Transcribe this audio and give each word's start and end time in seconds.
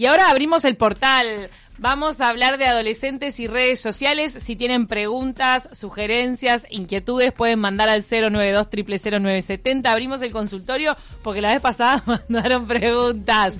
Y 0.00 0.06
ahora 0.06 0.30
abrimos 0.30 0.64
el 0.64 0.78
portal. 0.78 1.50
Vamos 1.76 2.22
a 2.22 2.30
hablar 2.30 2.56
de 2.56 2.64
adolescentes 2.64 3.38
y 3.38 3.46
redes 3.46 3.80
sociales. 3.80 4.32
Si 4.32 4.56
tienen 4.56 4.86
preguntas, 4.86 5.68
sugerencias, 5.74 6.64
inquietudes, 6.70 7.34
pueden 7.34 7.58
mandar 7.58 7.90
al 7.90 8.02
092 8.10 8.68
0970 8.70 9.92
Abrimos 9.92 10.22
el 10.22 10.32
consultorio 10.32 10.96
porque 11.22 11.42
la 11.42 11.52
vez 11.52 11.60
pasada 11.60 12.02
mandaron 12.30 12.66
preguntas. 12.66 13.52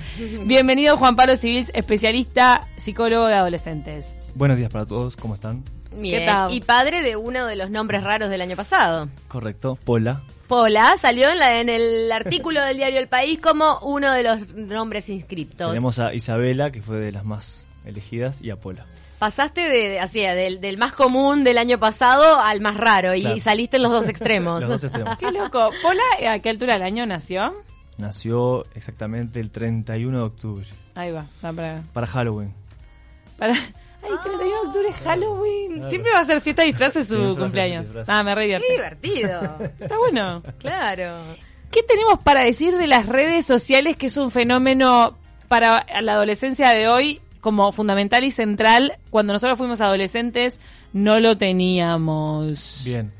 Bienvenido 0.46 0.96
Juan 0.96 1.14
Pablo 1.14 1.36
Civil, 1.36 1.66
especialista 1.74 2.66
psicólogo 2.78 3.26
de 3.26 3.34
adolescentes. 3.34 4.16
Buenos 4.34 4.56
días 4.56 4.70
para 4.70 4.86
todos, 4.86 5.16
¿cómo 5.16 5.34
están? 5.34 5.62
Bien. 5.96 6.28
Y 6.50 6.60
padre 6.60 7.02
de 7.02 7.16
uno 7.16 7.46
de 7.46 7.56
los 7.56 7.70
nombres 7.70 8.02
raros 8.02 8.30
del 8.30 8.40
año 8.40 8.56
pasado. 8.56 9.08
Correcto, 9.28 9.78
Pola. 9.84 10.22
Pola 10.46 10.96
salió 10.98 11.30
en, 11.30 11.38
la, 11.38 11.60
en 11.60 11.68
el 11.68 12.10
artículo 12.10 12.60
del 12.64 12.76
diario 12.76 12.98
El 12.98 13.08
País 13.08 13.38
como 13.40 13.78
uno 13.80 14.12
de 14.12 14.22
los 14.22 14.48
nombres 14.54 15.08
inscriptos. 15.08 15.68
Tenemos 15.68 15.98
a 15.98 16.12
Isabela, 16.12 16.72
que 16.72 16.82
fue 16.82 16.98
de 16.98 17.12
las 17.12 17.24
más 17.24 17.66
elegidas 17.84 18.40
y 18.42 18.50
a 18.50 18.56
Pola. 18.56 18.86
Pasaste 19.20 19.60
de, 19.60 20.00
así, 20.00 20.20
del, 20.20 20.60
del, 20.60 20.78
más 20.78 20.92
común 20.92 21.44
del 21.44 21.58
año 21.58 21.78
pasado 21.78 22.40
al 22.40 22.60
más 22.60 22.76
raro 22.76 23.14
y 23.14 23.38
saliste 23.38 23.76
en 23.76 23.82
los 23.82 23.92
dos 23.92 24.08
extremos. 24.08 24.60
los 24.62 24.70
dos 24.70 24.84
extremos. 24.84 25.16
Qué 25.18 25.30
loco. 25.30 25.70
¿Pola 25.82 26.32
a 26.32 26.38
qué 26.38 26.50
altura 26.50 26.74
del 26.74 26.82
año 26.82 27.04
nació? 27.04 27.54
Nació 27.98 28.64
exactamente 28.74 29.40
el 29.40 29.50
31 29.50 30.16
de 30.16 30.24
octubre. 30.24 30.66
Ahí 30.94 31.12
va, 31.12 31.26
para... 31.42 31.82
Para 31.92 32.06
Halloween. 32.06 32.54
Para... 33.38 33.54
Ay, 34.02 34.10
31 34.22 34.44
de 34.44 34.68
octubre 34.68 34.88
es 34.88 34.96
Halloween. 34.96 35.90
Siempre 35.90 36.12
va 36.12 36.20
a 36.20 36.24
ser 36.24 36.40
fiesta 36.40 36.62
de 36.62 36.68
disfraces 36.68 37.08
su 37.08 37.36
cumpleaños. 37.36 37.88
Ah, 38.06 38.22
me 38.22 38.34
re 38.34 38.48
Qué 38.48 38.72
divertido. 38.72 39.58
Está 39.78 39.98
bueno. 39.98 40.42
Claro. 40.58 41.36
¿Qué 41.70 41.82
tenemos 41.82 42.18
para 42.20 42.42
decir 42.42 42.76
de 42.76 42.86
las 42.86 43.06
redes 43.06 43.46
sociales 43.46 43.96
que 43.96 44.06
es 44.06 44.16
un 44.16 44.30
fenómeno 44.30 45.16
para 45.48 45.86
la 46.00 46.12
adolescencia 46.12 46.70
de 46.70 46.88
hoy 46.88 47.20
como 47.40 47.72
fundamental 47.72 48.22
y 48.24 48.30
central, 48.30 48.98
cuando 49.10 49.32
nosotros 49.32 49.58
fuimos 49.58 49.80
adolescentes 49.80 50.60
no 50.92 51.20
lo 51.20 51.36
teníamos. 51.36 52.82
Bien. 52.84 53.12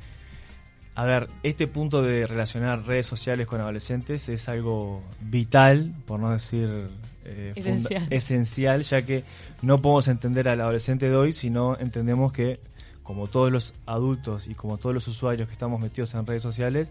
A 0.95 1.05
ver, 1.05 1.29
este 1.43 1.67
punto 1.67 2.03
de 2.03 2.27
relacionar 2.27 2.85
redes 2.87 3.07
sociales 3.07 3.47
con 3.47 3.61
adolescentes 3.61 4.29
es 4.29 4.49
algo 4.49 5.03
vital, 5.21 5.95
por 6.07 6.21
no 6.21 6.31
decir 6.31 6.89
eh, 7.25 7.53
esencial. 7.55 8.07
esencial, 8.11 8.83
ya 8.83 9.03
que 9.03 9.25
no 9.63 9.79
podemos 9.79 10.09
entender 10.09 10.49
al 10.49 10.61
adolescente 10.61 11.09
de 11.09 11.17
hoy 11.17 11.33
si 11.33 11.51
no 11.51 11.79
entendemos 11.79 12.33
que, 12.33 12.59
como 13.03 13.27
todos 13.27 13.51
los 13.53 13.75
adultos 13.87 14.47
y 14.47 14.55
como 14.55 14.79
todos 14.79 14.95
los 14.95 15.07
usuarios 15.09 15.49
que 15.49 15.53
estamos 15.53 15.81
metidos 15.81 16.15
en 16.15 16.27
redes 16.27 16.43
sociales, 16.43 16.91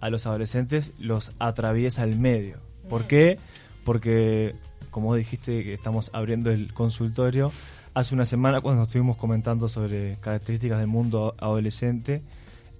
a 0.00 0.10
los 0.10 0.26
adolescentes 0.26 0.92
los 0.98 1.32
atraviesa 1.38 2.04
el 2.04 2.16
medio. 2.16 2.58
¿Por 2.88 3.06
qué? 3.06 3.38
Porque 3.84 4.54
como 4.90 5.14
dijiste 5.14 5.62
que 5.62 5.74
estamos 5.74 6.10
abriendo 6.12 6.50
el 6.50 6.72
consultorio, 6.72 7.52
hace 7.94 8.14
una 8.14 8.26
semana 8.26 8.60
cuando 8.60 8.84
estuvimos 8.84 9.16
comentando 9.16 9.68
sobre 9.68 10.16
características 10.20 10.78
del 10.78 10.86
mundo 10.86 11.34
adolescente, 11.38 12.22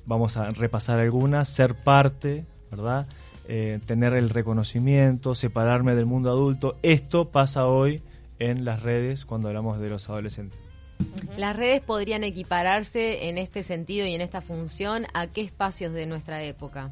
vamos 0.07 0.37
a 0.37 0.49
repasar 0.51 0.99
algunas, 0.99 1.49
ser 1.49 1.75
parte, 1.75 2.47
¿verdad? 2.71 3.07
Eh, 3.49 3.79
tener 3.87 4.13
el 4.15 4.31
reconocimiento, 4.31 5.35
separarme 5.35 5.95
del 5.95 6.07
mundo 6.07 6.31
adulto. 6.31 6.77
Esto 6.83 7.31
pasa 7.31 7.67
hoy 7.67 8.03
en 8.39 8.65
las 8.65 8.83
redes 8.83 9.25
cuando 9.25 9.49
hablamos 9.49 9.79
de 9.79 9.89
los 9.89 10.09
adolescentes. 10.11 10.59
Las 11.37 11.55
redes 11.55 11.83
podrían 11.83 12.25
equipararse 12.25 13.29
en 13.29 13.39
este 13.39 13.63
sentido 13.63 14.07
y 14.07 14.15
en 14.15 14.21
esta 14.21 14.41
función 14.41 15.05
a 15.15 15.27
qué 15.27 15.43
espacios 15.43 15.93
de 15.93 16.07
nuestra 16.07 16.43
época. 16.43 16.91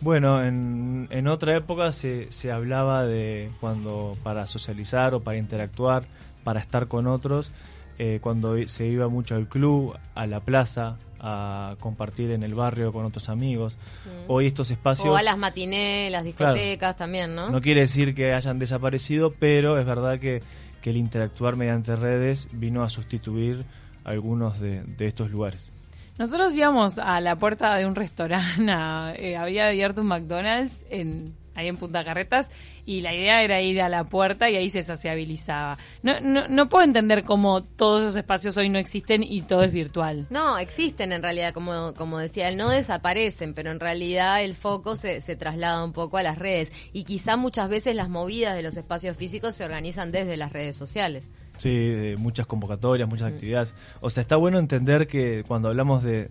Bueno, 0.00 0.44
en, 0.44 1.08
en 1.10 1.26
otra 1.26 1.56
época 1.56 1.92
se, 1.92 2.30
se 2.30 2.52
hablaba 2.52 3.04
de 3.04 3.50
cuando 3.60 4.16
para 4.22 4.46
socializar 4.46 5.14
o 5.14 5.20
para 5.20 5.38
interactuar, 5.38 6.04
para 6.44 6.60
estar 6.60 6.86
con 6.86 7.06
otros, 7.06 7.50
eh, 7.98 8.18
cuando 8.22 8.56
se 8.68 8.86
iba 8.86 9.08
mucho 9.08 9.34
al 9.34 9.48
club, 9.48 9.94
a 10.14 10.26
la 10.26 10.40
plaza, 10.40 10.96
a 11.20 11.76
compartir 11.80 12.30
en 12.30 12.42
el 12.42 12.54
barrio 12.54 12.92
con 12.92 13.04
otros 13.04 13.28
amigos. 13.28 13.74
Mm. 14.04 14.30
Hoy 14.30 14.46
estos 14.46 14.70
espacios... 14.70 15.08
O 15.08 15.16
a 15.16 15.22
las 15.22 15.36
matinés, 15.36 16.10
las 16.10 16.24
discotecas 16.24 16.96
también, 16.96 17.34
¿no? 17.34 17.50
No 17.50 17.60
quiere 17.60 17.82
decir 17.82 18.14
que 18.14 18.32
hayan 18.32 18.58
desaparecido, 18.58 19.32
pero 19.38 19.78
es 19.78 19.86
verdad 19.86 20.18
que, 20.18 20.42
que 20.80 20.90
el 20.90 20.96
interactuar 20.96 21.56
mediante 21.56 21.94
redes 21.96 22.48
vino 22.52 22.82
a 22.82 22.90
sustituir 22.90 23.64
algunos 24.04 24.58
de, 24.60 24.82
de 24.82 25.06
estos 25.06 25.30
lugares. 25.30 25.70
Nosotros 26.18 26.54
íbamos 26.56 26.98
a 26.98 27.20
la 27.20 27.36
puerta 27.36 27.76
de 27.76 27.86
un 27.86 27.94
restaurante, 27.94 28.62
eh, 29.30 29.36
había 29.36 29.68
abierto 29.68 30.02
un 30.02 30.08
McDonald's 30.08 30.84
en, 30.90 31.34
ahí 31.54 31.68
en 31.68 31.76
Punta 31.76 32.04
Carretas 32.04 32.50
y 32.86 33.00
la 33.00 33.14
idea 33.14 33.42
era 33.42 33.60
ir 33.60 33.80
a 33.82 33.88
la 33.88 34.04
puerta 34.04 34.50
y 34.50 34.56
ahí 34.56 34.70
se 34.70 34.82
sociabilizaba. 34.82 35.78
No, 36.02 36.20
no, 36.20 36.48
no 36.48 36.68
puedo 36.68 36.84
entender 36.84 37.24
cómo 37.24 37.62
todos 37.62 38.02
esos 38.02 38.16
espacios 38.16 38.56
hoy 38.56 38.68
no 38.68 38.78
existen 38.78 39.22
y 39.22 39.42
todo 39.42 39.62
es 39.62 39.72
virtual. 39.72 40.26
No, 40.30 40.58
existen 40.58 41.12
en 41.12 41.22
realidad, 41.22 41.52
como, 41.52 41.94
como 41.94 42.18
decía 42.18 42.48
él, 42.48 42.56
no 42.56 42.70
desaparecen, 42.70 43.54
pero 43.54 43.70
en 43.70 43.80
realidad 43.80 44.42
el 44.42 44.54
foco 44.54 44.96
se, 44.96 45.20
se 45.20 45.36
traslada 45.36 45.84
un 45.84 45.92
poco 45.92 46.16
a 46.16 46.22
las 46.22 46.38
redes 46.38 46.72
y 46.92 47.04
quizá 47.04 47.36
muchas 47.36 47.68
veces 47.68 47.94
las 47.94 48.08
movidas 48.08 48.54
de 48.54 48.62
los 48.62 48.76
espacios 48.76 49.16
físicos 49.16 49.54
se 49.54 49.64
organizan 49.64 50.12
desde 50.12 50.36
las 50.36 50.52
redes 50.52 50.76
sociales. 50.76 51.28
Sí, 51.60 52.14
muchas 52.16 52.46
convocatorias, 52.46 53.06
muchas 53.06 53.30
mm. 53.30 53.34
actividades. 53.34 53.74
O 54.00 54.08
sea, 54.08 54.22
está 54.22 54.36
bueno 54.36 54.58
entender 54.58 55.06
que 55.06 55.44
cuando 55.46 55.68
hablamos 55.68 56.02
de, 56.02 56.28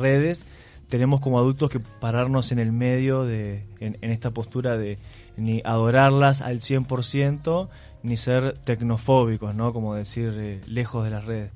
redes, 0.00 0.44
tenemos 0.88 1.20
como 1.20 1.38
adultos 1.38 1.70
que 1.70 1.80
pararnos 1.80 2.52
en 2.52 2.58
el 2.58 2.72
medio 2.72 3.24
de, 3.24 3.64
en, 3.80 3.96
esta 4.02 4.30
postura 4.30 4.76
de 4.76 4.98
ni 5.36 5.60
adorarlas 5.64 6.40
al 6.40 6.60
100%, 6.60 7.68
ni 8.02 8.16
ser 8.16 8.58
tecnofóbicos, 8.58 9.54
¿no? 9.54 9.72
Como 9.72 9.94
decir, 9.94 10.34
eh, 10.36 10.60
lejos 10.68 11.04
de 11.04 11.10
las 11.10 11.24
redes. 11.24 11.50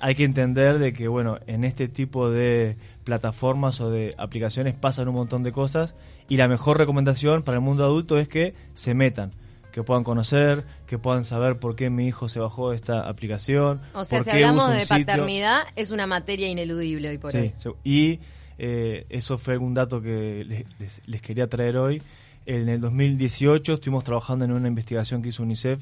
Hay 0.00 0.14
que 0.14 0.24
entender 0.24 0.78
de 0.78 0.92
que, 0.92 1.08
bueno, 1.08 1.38
en 1.46 1.64
este 1.64 1.88
tipo 1.88 2.30
de 2.30 2.76
plataformas 3.04 3.80
o 3.80 3.90
de 3.90 4.14
aplicaciones 4.18 4.74
pasan 4.74 5.08
un 5.08 5.14
montón 5.14 5.42
de 5.42 5.52
cosas 5.52 5.94
y 6.28 6.36
la 6.36 6.48
mejor 6.48 6.78
recomendación 6.78 7.42
para 7.42 7.56
el 7.56 7.62
mundo 7.62 7.84
adulto 7.84 8.18
es 8.18 8.28
que 8.28 8.54
se 8.74 8.94
metan 8.94 9.30
que 9.74 9.82
puedan 9.82 10.04
conocer, 10.04 10.62
que 10.86 10.98
puedan 10.98 11.24
saber 11.24 11.56
por 11.56 11.74
qué 11.74 11.90
mi 11.90 12.06
hijo 12.06 12.28
se 12.28 12.38
bajó 12.38 12.70
de 12.70 12.76
esta 12.76 13.08
aplicación. 13.08 13.80
O 13.94 14.04
sea, 14.04 14.22
si 14.22 14.30
hablamos 14.30 14.70
de 14.70 14.86
paternidad, 14.86 15.64
es 15.74 15.90
una 15.90 16.06
materia 16.06 16.46
ineludible 16.46 17.08
hoy 17.08 17.18
por 17.18 17.34
hoy. 17.34 17.52
Y 17.82 18.20
eh, 18.58 19.06
eso 19.08 19.38
fue 19.38 19.54
algún 19.54 19.74
dato 19.74 20.00
que 20.00 20.66
les, 21.06 21.22
quería 21.22 21.48
traer 21.48 21.76
hoy. 21.76 22.02
En 22.46 22.68
el 22.68 22.80
2018 22.80 23.74
estuvimos 23.74 24.04
trabajando 24.04 24.44
en 24.44 24.52
una 24.52 24.68
investigación 24.68 25.22
que 25.22 25.30
hizo 25.30 25.42
UNICEF 25.42 25.80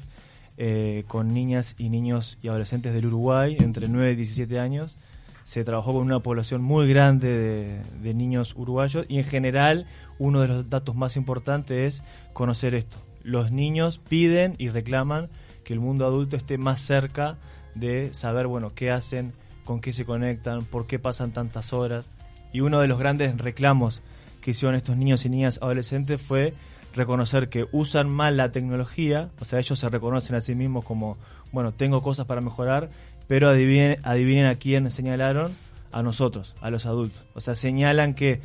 eh, 0.57 1.03
con 1.07 1.33
niñas 1.33 1.75
y 1.77 1.89
niños 1.89 2.37
y 2.41 2.47
adolescentes 2.47 2.93
del 2.93 3.07
Uruguay 3.07 3.57
entre 3.59 3.87
9 3.87 4.11
y 4.11 4.15
17 4.15 4.59
años. 4.59 4.95
Se 5.43 5.63
trabajó 5.63 5.93
con 5.93 6.03
una 6.03 6.19
población 6.19 6.61
muy 6.61 6.87
grande 6.87 7.27
de, 7.27 7.81
de 8.01 8.13
niños 8.13 8.53
uruguayos 8.55 9.05
y 9.09 9.17
en 9.17 9.25
general 9.25 9.87
uno 10.19 10.41
de 10.41 10.47
los 10.47 10.69
datos 10.69 10.95
más 10.95 11.17
importantes 11.17 11.95
es 11.95 12.03
conocer 12.31 12.75
esto, 12.75 12.97
los 13.23 13.51
niños 13.51 13.99
piden 13.99 14.55
y 14.57 14.69
reclaman 14.69 15.29
que 15.63 15.73
el 15.73 15.79
mundo 15.79 16.05
adulto 16.05 16.35
esté 16.35 16.57
más 16.57 16.81
cerca 16.81 17.37
de 17.73 18.13
saber, 18.13 18.47
bueno, 18.47 18.73
qué 18.75 18.91
hacen, 18.91 19.33
con 19.63 19.79
qué 19.79 19.93
se 19.93 20.05
conectan, 20.05 20.65
por 20.65 20.85
qué 20.85 20.99
pasan 20.99 21.31
tantas 21.31 21.73
horas. 21.73 22.05
Y 22.53 22.61
uno 22.61 22.79
de 22.79 22.87
los 22.87 22.99
grandes 22.99 23.37
reclamos 23.37 24.01
que 24.39 24.51
hicieron 24.51 24.75
estos 24.75 24.95
niños 24.95 25.25
y 25.25 25.29
niñas 25.29 25.59
adolescentes 25.61 26.21
fue 26.21 26.53
reconocer 26.95 27.49
que 27.49 27.65
usan 27.71 28.09
mal 28.09 28.37
la 28.37 28.51
tecnología, 28.51 29.29
o 29.39 29.45
sea, 29.45 29.59
ellos 29.59 29.79
se 29.79 29.89
reconocen 29.89 30.35
a 30.35 30.41
sí 30.41 30.53
mismos 30.53 30.85
como, 30.85 31.17
bueno, 31.51 31.71
tengo 31.71 32.03
cosas 32.03 32.25
para 32.25 32.41
mejorar, 32.41 32.89
pero 33.27 33.49
adivinen, 33.49 34.45
a 34.45 34.55
quién 34.55 34.91
señalaron, 34.91 35.53
a 35.91 36.03
nosotros, 36.03 36.55
a 36.61 36.69
los 36.69 36.85
adultos. 36.85 37.23
O 37.33 37.41
sea, 37.41 37.55
señalan 37.55 38.13
que 38.13 38.41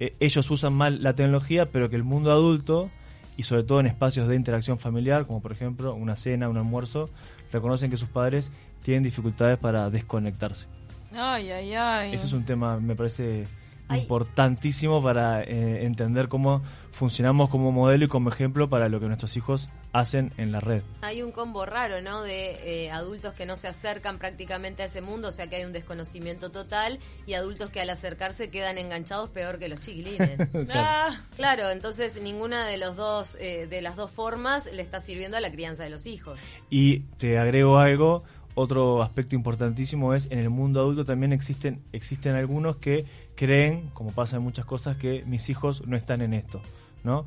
eh, 0.00 0.14
ellos 0.20 0.50
usan 0.50 0.72
mal 0.72 1.02
la 1.02 1.14
tecnología, 1.14 1.66
pero 1.66 1.90
que 1.90 1.96
el 1.96 2.04
mundo 2.04 2.32
adulto 2.32 2.90
y 3.36 3.44
sobre 3.44 3.62
todo 3.62 3.80
en 3.80 3.86
espacios 3.86 4.28
de 4.28 4.36
interacción 4.36 4.78
familiar, 4.78 5.26
como 5.26 5.40
por 5.40 5.52
ejemplo 5.52 5.94
una 5.94 6.16
cena, 6.16 6.48
un 6.48 6.58
almuerzo, 6.58 7.08
reconocen 7.52 7.90
que 7.90 7.96
sus 7.96 8.08
padres 8.08 8.50
tienen 8.82 9.02
dificultades 9.02 9.58
para 9.58 9.90
desconectarse. 9.90 10.66
Ay, 11.14 11.50
ay, 11.50 11.74
ay. 11.74 12.14
Ese 12.14 12.26
es 12.26 12.32
un 12.32 12.44
tema, 12.44 12.78
me 12.78 12.96
parece 12.96 13.46
importantísimo 13.90 15.02
para 15.02 15.42
eh, 15.42 15.84
entender 15.84 16.28
cómo 16.28 16.62
funcionamos 16.92 17.50
como 17.50 17.72
modelo 17.72 18.04
y 18.04 18.08
como 18.08 18.28
ejemplo 18.28 18.68
para 18.68 18.88
lo 18.88 19.00
que 19.00 19.06
nuestros 19.06 19.36
hijos 19.36 19.68
hacen 19.92 20.32
en 20.36 20.52
la 20.52 20.60
red. 20.60 20.82
Hay 21.00 21.22
un 21.22 21.32
combo 21.32 21.66
raro, 21.66 22.00
¿no? 22.00 22.22
De 22.22 22.84
eh, 22.84 22.90
adultos 22.90 23.34
que 23.34 23.44
no 23.44 23.56
se 23.56 23.68
acercan 23.68 24.18
prácticamente 24.18 24.82
a 24.82 24.86
ese 24.86 25.00
mundo, 25.00 25.28
o 25.28 25.32
sea 25.32 25.48
que 25.48 25.56
hay 25.56 25.64
un 25.64 25.72
desconocimiento 25.72 26.50
total, 26.50 26.98
y 27.26 27.34
adultos 27.34 27.70
que 27.70 27.80
al 27.80 27.90
acercarse 27.90 28.50
quedan 28.50 28.78
enganchados 28.78 29.30
peor 29.30 29.58
que 29.58 29.68
los 29.68 29.80
chiquilines. 29.80 30.38
Ah. 30.74 31.20
claro. 31.36 31.70
entonces 31.70 32.20
ninguna 32.22 32.66
de 32.66 32.78
los 32.78 32.96
dos 32.96 33.36
eh, 33.40 33.66
de 33.66 33.82
las 33.82 33.96
dos 33.96 34.10
formas 34.10 34.72
le 34.72 34.80
está 34.80 35.00
sirviendo 35.00 35.36
a 35.36 35.40
la 35.40 35.50
crianza 35.50 35.82
de 35.82 35.90
los 35.90 36.06
hijos. 36.06 36.38
Y 36.70 37.00
te 37.18 37.38
agrego 37.38 37.78
algo, 37.78 38.22
otro 38.54 39.02
aspecto 39.02 39.34
importantísimo 39.34 40.14
es 40.14 40.28
en 40.30 40.38
el 40.38 40.50
mundo 40.50 40.80
adulto 40.80 41.04
también 41.04 41.32
existen 41.32 41.80
existen 41.92 42.34
algunos 42.34 42.76
que 42.76 43.06
creen, 43.34 43.90
como 43.94 44.12
pasa 44.12 44.36
en 44.36 44.42
muchas 44.42 44.64
cosas, 44.64 44.96
que 44.96 45.24
mis 45.26 45.48
hijos 45.48 45.86
no 45.86 45.96
están 45.96 46.20
en 46.20 46.34
esto, 46.34 46.60
¿no? 47.04 47.24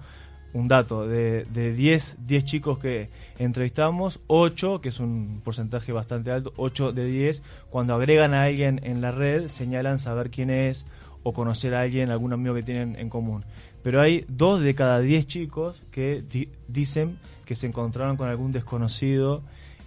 un 0.55 0.69
dato, 0.69 1.05
de, 1.05 1.43
de 1.45 1.73
10, 1.73 2.17
10 2.25 2.45
chicos 2.45 2.79
que 2.79 3.09
entrevistamos, 3.39 4.21
8, 4.27 4.79
que 4.79 4.87
es 4.87 5.01
un 5.01 5.41
porcentaje 5.43 5.91
bastante 5.91 6.31
alto, 6.31 6.53
8 6.55 6.93
de 6.93 7.05
10, 7.05 7.41
cuando 7.69 7.93
agregan 7.93 8.33
a 8.33 8.43
alguien 8.43 8.79
en 8.83 9.01
la 9.01 9.11
red, 9.11 9.49
señalan 9.49 9.99
saber 9.99 10.29
quién 10.29 10.49
es 10.49 10.85
o 11.23 11.33
conocer 11.33 11.75
a 11.75 11.81
alguien, 11.81 12.09
algún 12.09 12.31
amigo 12.31 12.55
que 12.55 12.63
tienen 12.63 12.95
en 12.97 13.09
común. 13.09 13.43
Pero 13.83 13.99
hay 13.99 14.25
2 14.29 14.61
de 14.61 14.75
cada 14.75 15.01
10 15.01 15.27
chicos 15.27 15.81
que 15.91 16.23
dicen 16.69 17.17
que 17.43 17.55
se 17.55 17.67
encontraron 17.67 18.15
con 18.15 18.29
algún 18.29 18.53
desconocido 18.53 19.43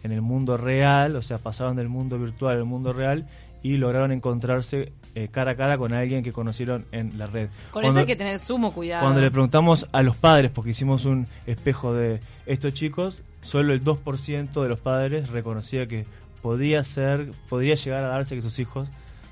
en 0.09 0.13
el 0.13 0.23
mundo 0.23 0.57
real, 0.57 1.17
o 1.17 1.23
sea, 1.23 1.37
pasaron 1.37 1.77
del 1.77 1.89
mundo 1.89 2.19
virtual 2.19 2.57
al 2.57 2.65
mundo 2.65 2.95
real 2.95 3.27
y 3.63 3.77
lograron 3.77 4.11
encontrarse 4.11 4.93
eh, 5.15 5.29
cara 5.31 5.53
a 5.53 5.57
cara 5.57 5.77
con 5.77 5.93
alguien 5.93 6.23
que 6.23 6.33
conocieron 6.33 6.87
en 6.93 7.19
la 7.19 7.27
red. 7.27 7.51
Con 7.73 7.85
eso 7.85 7.99
hay 7.99 8.07
que 8.07 8.17
tener 8.17 8.39
sumo 8.39 8.73
cuidado. 8.73 9.03
Cuando 9.03 9.21
le 9.21 9.31
preguntamos 9.31 9.87
a 9.93 10.03
los 10.03 10.17
padres, 10.17 10.51
porque 10.51 10.71
hicimos 10.71 11.05
un 11.05 11.27
espejo 11.47 11.93
de 11.93 12.21
estos 12.47 12.73
chicos, 12.73 13.23
solo 13.43 13.75
el 13.75 13.85
2% 13.85 14.63
de 14.63 14.69
los 14.69 14.81
padres 14.81 15.29
reconocía 15.29 15.87
que 15.87 16.07
podía 16.41 16.83
ser, 16.85 17.31
podría 17.51 17.75
llegar 17.75 18.05
a 18.05 18.09
darse 18.09 18.35
que 18.35 18.43
sus 18.43 18.59
hijos 18.59 18.89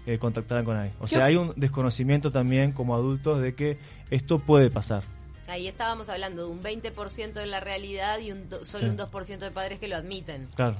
eh, 0.06 0.18
contactaran 0.18 0.64
con 0.64 0.76
alguien. 0.76 0.94
O 1.00 1.08
sea, 1.08 1.24
hay 1.24 1.36
un 1.36 1.54
desconocimiento 1.56 2.30
también 2.30 2.72
como 2.72 2.94
adultos 2.94 3.40
de 3.40 3.54
que 3.54 3.78
esto 4.10 4.40
puede 4.40 4.70
pasar. 4.70 5.02
Ahí 5.48 5.68
estábamos 5.68 6.08
hablando 6.08 6.44
de 6.44 6.50
un 6.50 6.62
20% 6.62 7.42
en 7.42 7.50
la 7.50 7.60
realidad 7.60 8.18
y 8.18 8.32
un 8.32 8.48
solo 8.62 8.90
un 8.90 8.98
2% 8.98 9.38
de 9.38 9.50
padres 9.50 9.78
que 9.78 9.88
lo 9.88 9.96
admiten. 9.96 10.48
Claro. 10.54 10.76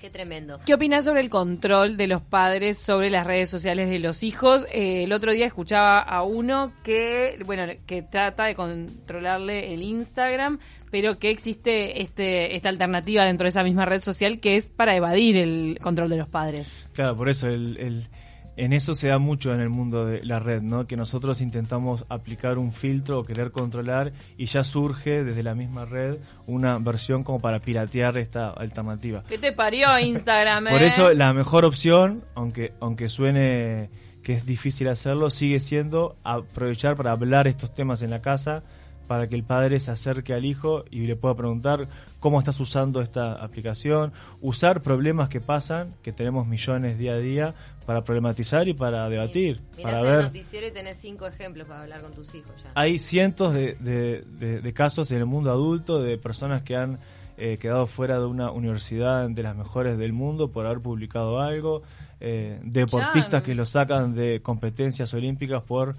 Qué 0.00 0.08
tremendo. 0.08 0.58
¿Qué 0.64 0.72
opinas 0.72 1.04
sobre 1.04 1.20
el 1.20 1.28
control 1.28 1.98
de 1.98 2.06
los 2.06 2.22
padres 2.22 2.78
sobre 2.78 3.10
las 3.10 3.26
redes 3.26 3.50
sociales 3.50 3.90
de 3.90 3.98
los 3.98 4.22
hijos? 4.22 4.66
Eh, 4.72 5.04
el 5.04 5.12
otro 5.12 5.32
día 5.32 5.46
escuchaba 5.46 5.98
a 6.00 6.22
uno 6.22 6.72
que, 6.82 7.38
bueno, 7.44 7.70
que 7.86 8.00
trata 8.00 8.44
de 8.44 8.54
controlarle 8.54 9.74
el 9.74 9.82
Instagram, 9.82 10.58
pero 10.90 11.18
que 11.18 11.28
existe 11.28 12.00
este, 12.00 12.56
esta 12.56 12.70
alternativa 12.70 13.24
dentro 13.24 13.44
de 13.44 13.50
esa 13.50 13.62
misma 13.62 13.84
red 13.84 14.00
social 14.00 14.40
que 14.40 14.56
es 14.56 14.70
para 14.70 14.96
evadir 14.96 15.36
el 15.36 15.78
control 15.82 16.08
de 16.08 16.16
los 16.16 16.28
padres. 16.28 16.86
Claro, 16.94 17.14
por 17.14 17.28
eso 17.28 17.48
el 17.48 18.08
en 18.60 18.74
eso 18.74 18.92
se 18.92 19.08
da 19.08 19.18
mucho 19.18 19.54
en 19.54 19.60
el 19.60 19.70
mundo 19.70 20.04
de 20.04 20.22
la 20.22 20.38
red, 20.38 20.60
¿no? 20.60 20.86
Que 20.86 20.94
nosotros 20.94 21.40
intentamos 21.40 22.04
aplicar 22.10 22.58
un 22.58 22.72
filtro 22.74 23.18
o 23.18 23.24
querer 23.24 23.52
controlar 23.52 24.12
y 24.36 24.46
ya 24.46 24.64
surge 24.64 25.24
desde 25.24 25.42
la 25.42 25.54
misma 25.54 25.86
red 25.86 26.18
una 26.46 26.78
versión 26.78 27.24
como 27.24 27.40
para 27.40 27.60
piratear 27.60 28.18
esta 28.18 28.50
alternativa. 28.50 29.24
¿Qué 29.26 29.38
te 29.38 29.52
parió 29.52 29.98
Instagram? 29.98 30.64
Por 30.64 30.82
eh? 30.82 30.88
eso 30.88 31.14
la 31.14 31.32
mejor 31.32 31.64
opción, 31.64 32.22
aunque 32.34 32.74
aunque 32.80 33.08
suene 33.08 33.88
que 34.22 34.34
es 34.34 34.44
difícil 34.44 34.88
hacerlo, 34.88 35.30
sigue 35.30 35.58
siendo 35.58 36.16
aprovechar 36.22 36.96
para 36.96 37.12
hablar 37.12 37.48
estos 37.48 37.74
temas 37.74 38.02
en 38.02 38.10
la 38.10 38.20
casa 38.20 38.62
para 39.10 39.26
que 39.26 39.34
el 39.34 39.42
padre 39.42 39.80
se 39.80 39.90
acerque 39.90 40.34
al 40.34 40.44
hijo 40.44 40.84
y 40.88 41.00
le 41.00 41.16
pueda 41.16 41.34
preguntar 41.34 41.88
cómo 42.20 42.38
estás 42.38 42.60
usando 42.60 43.02
esta 43.02 43.32
aplicación, 43.32 44.12
usar 44.40 44.82
problemas 44.82 45.28
que 45.28 45.40
pasan, 45.40 45.96
que 46.00 46.12
tenemos 46.12 46.46
millones 46.46 46.96
día 46.96 47.14
a 47.14 47.18
día, 47.18 47.54
para 47.86 48.04
problematizar 48.04 48.68
y 48.68 48.72
para 48.72 49.08
debatir. 49.08 49.62
Mirás 49.76 49.94
para 49.94 49.98
el 49.98 50.06
ver. 50.06 50.24
noticiero 50.26 50.68
y 50.68 50.70
tenés 50.70 50.98
cinco 50.98 51.26
ejemplos 51.26 51.66
para 51.66 51.80
hablar 51.80 52.02
con 52.02 52.12
tus 52.14 52.32
hijos 52.36 52.54
ya. 52.62 52.70
Hay 52.76 53.00
cientos 53.00 53.52
de, 53.52 53.74
de, 53.80 54.72
casos 54.74 55.10
en 55.10 55.18
el 55.18 55.26
mundo 55.26 55.50
adulto 55.50 56.00
de 56.00 56.16
personas 56.16 56.62
que 56.62 56.76
han 56.76 57.00
eh, 57.40 57.58
quedado 57.58 57.86
fuera 57.86 58.18
de 58.18 58.26
una 58.26 58.50
universidad 58.50 59.28
de 59.28 59.42
las 59.42 59.56
mejores 59.56 59.98
del 59.98 60.12
mundo 60.12 60.50
por 60.50 60.66
haber 60.66 60.80
publicado 60.80 61.40
algo. 61.40 61.82
Eh, 62.22 62.60
deportistas 62.62 63.42
que 63.42 63.54
lo 63.54 63.64
sacan 63.64 64.14
de 64.14 64.42
competencias 64.42 65.14
olímpicas 65.14 65.62
por 65.62 65.96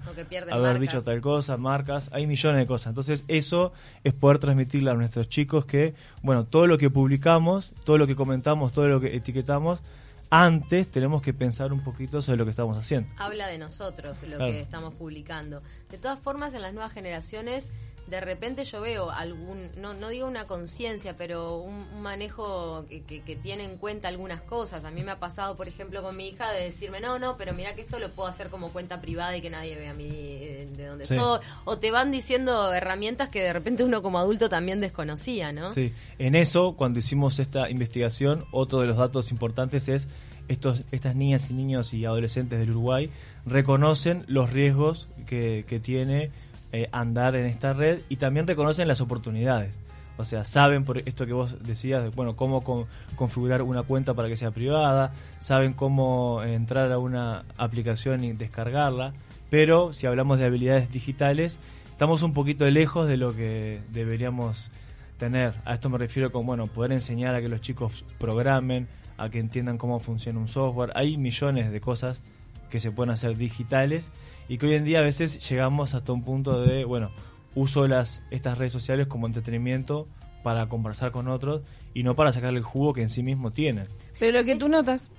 haber 0.52 0.78
dicho 0.78 1.02
tal 1.02 1.20
cosa, 1.20 1.56
marcas, 1.56 2.10
hay 2.12 2.28
millones 2.28 2.60
de 2.60 2.66
cosas. 2.66 2.88
Entonces 2.88 3.24
eso 3.26 3.72
es 4.04 4.12
poder 4.12 4.38
transmitirle 4.38 4.92
a 4.92 4.94
nuestros 4.94 5.28
chicos 5.28 5.64
que, 5.64 5.94
bueno, 6.22 6.44
todo 6.44 6.68
lo 6.68 6.78
que 6.78 6.90
publicamos, 6.90 7.72
todo 7.84 7.98
lo 7.98 8.06
que 8.06 8.14
comentamos, 8.14 8.72
todo 8.72 8.86
lo 8.86 9.00
que 9.00 9.16
etiquetamos, 9.16 9.80
antes 10.30 10.90
tenemos 10.90 11.20
que 11.22 11.34
pensar 11.34 11.72
un 11.72 11.84
poquito 11.84 12.22
sobre 12.22 12.38
lo 12.38 12.44
que 12.44 12.52
estamos 12.52 12.78
haciendo. 12.78 13.06
Habla 13.18 13.48
de 13.48 13.58
nosotros 13.58 14.22
lo 14.22 14.38
que 14.38 14.60
estamos 14.60 14.94
publicando. 14.94 15.60
De 15.90 15.98
todas 15.98 16.20
formas, 16.20 16.54
en 16.54 16.62
las 16.62 16.72
nuevas 16.72 16.92
generaciones 16.92 17.66
de 18.06 18.20
repente 18.20 18.64
yo 18.64 18.80
veo 18.80 19.10
algún, 19.10 19.70
no, 19.76 19.94
no 19.94 20.08
digo 20.08 20.26
una 20.26 20.44
conciencia, 20.46 21.16
pero 21.16 21.58
un, 21.58 22.02
manejo 22.02 22.84
que, 22.88 23.02
que, 23.02 23.36
tiene 23.36 23.64
en 23.64 23.76
cuenta 23.76 24.08
algunas 24.08 24.42
cosas. 24.42 24.84
A 24.84 24.90
mí 24.90 25.02
me 25.02 25.12
ha 25.12 25.18
pasado, 25.18 25.56
por 25.56 25.68
ejemplo, 25.68 26.02
con 26.02 26.16
mi 26.16 26.28
hija 26.28 26.50
de 26.52 26.64
decirme, 26.64 27.00
no, 27.00 27.18
no, 27.18 27.36
pero 27.36 27.54
mira 27.54 27.74
que 27.74 27.80
esto 27.80 27.98
lo 27.98 28.10
puedo 28.10 28.28
hacer 28.28 28.48
como 28.48 28.70
cuenta 28.70 29.00
privada 29.00 29.36
y 29.36 29.40
que 29.40 29.50
nadie 29.50 29.76
vea 29.76 29.92
a 29.92 29.94
mí 29.94 30.08
eh, 30.10 30.68
de, 30.76 30.86
dónde 30.86 31.06
soy. 31.06 31.40
O 31.64 31.78
te 31.78 31.90
van 31.90 32.10
diciendo 32.10 32.72
herramientas 32.72 33.28
que 33.28 33.42
de 33.42 33.52
repente 33.52 33.84
uno 33.84 34.02
como 34.02 34.18
adulto 34.18 34.48
también 34.48 34.80
desconocía, 34.80 35.52
¿no? 35.52 35.72
Sí, 35.72 35.92
en 36.18 36.34
eso, 36.34 36.74
cuando 36.76 36.98
hicimos 36.98 37.38
esta 37.38 37.70
investigación, 37.70 38.44
otro 38.50 38.80
de 38.80 38.88
los 38.88 38.96
datos 38.96 39.30
importantes 39.30 39.88
es 39.88 40.08
estos, 40.48 40.82
estas 40.90 41.14
niñas 41.14 41.50
y 41.50 41.54
niños 41.54 41.94
y 41.94 42.04
adolescentes 42.04 42.58
del 42.58 42.70
Uruguay 42.70 43.10
reconocen 43.46 44.24
los 44.26 44.52
riesgos 44.52 45.08
que, 45.26 45.64
que 45.66 45.80
tiene 45.80 46.30
eh, 46.72 46.88
andar 46.90 47.36
en 47.36 47.46
esta 47.46 47.74
red 47.74 48.00
y 48.08 48.16
también 48.16 48.46
reconocen 48.46 48.88
las 48.88 49.00
oportunidades. 49.00 49.78
O 50.16 50.24
sea, 50.24 50.44
saben 50.44 50.84
por 50.84 50.98
esto 50.98 51.26
que 51.26 51.32
vos 51.32 51.62
decías, 51.62 52.14
bueno, 52.14 52.36
cómo 52.36 52.62
configurar 53.16 53.62
una 53.62 53.82
cuenta 53.82 54.14
para 54.14 54.28
que 54.28 54.36
sea 54.36 54.50
privada, 54.50 55.12
saben 55.40 55.72
cómo 55.72 56.42
entrar 56.42 56.92
a 56.92 56.98
una 56.98 57.44
aplicación 57.56 58.22
y 58.24 58.32
descargarla, 58.32 59.12
pero 59.50 59.92
si 59.92 60.06
hablamos 60.06 60.38
de 60.38 60.46
habilidades 60.46 60.92
digitales, 60.92 61.58
estamos 61.90 62.22
un 62.22 62.34
poquito 62.34 62.68
lejos 62.70 63.08
de 63.08 63.16
lo 63.16 63.34
que 63.34 63.80
deberíamos 63.90 64.70
tener. 65.18 65.54
A 65.64 65.74
esto 65.74 65.88
me 65.88 65.98
refiero 65.98 66.32
con, 66.32 66.46
bueno, 66.46 66.66
poder 66.66 66.92
enseñar 66.92 67.34
a 67.34 67.40
que 67.40 67.48
los 67.48 67.60
chicos 67.60 68.04
programen, 68.18 68.88
a 69.18 69.28
que 69.28 69.38
entiendan 69.38 69.78
cómo 69.78 69.98
funciona 69.98 70.38
un 70.38 70.48
software. 70.48 70.92
Hay 70.94 71.16
millones 71.16 71.70
de 71.70 71.80
cosas 71.80 72.18
que 72.70 72.80
se 72.80 72.90
pueden 72.90 73.10
hacer 73.10 73.36
digitales 73.36 74.10
y 74.52 74.58
que 74.58 74.66
hoy 74.66 74.74
en 74.74 74.84
día 74.84 74.98
a 74.98 75.02
veces 75.02 75.48
llegamos 75.48 75.94
hasta 75.94 76.12
un 76.12 76.22
punto 76.22 76.60
de, 76.60 76.84
bueno, 76.84 77.10
uso 77.54 77.88
las, 77.88 78.22
estas 78.30 78.58
redes 78.58 78.74
sociales 78.74 79.06
como 79.06 79.26
entretenimiento 79.26 80.06
para 80.42 80.66
conversar 80.66 81.10
con 81.10 81.28
otros 81.28 81.62
y 81.94 82.02
no 82.02 82.16
para 82.16 82.32
sacarle 82.32 82.58
el 82.58 82.64
jugo 82.64 82.92
que 82.92 83.00
en 83.00 83.08
sí 83.08 83.22
mismo 83.22 83.50
tienen. 83.50 83.86
Pero 84.18 84.38
lo 84.38 84.44
que 84.44 84.54
tú 84.56 84.68
notas 84.68 85.10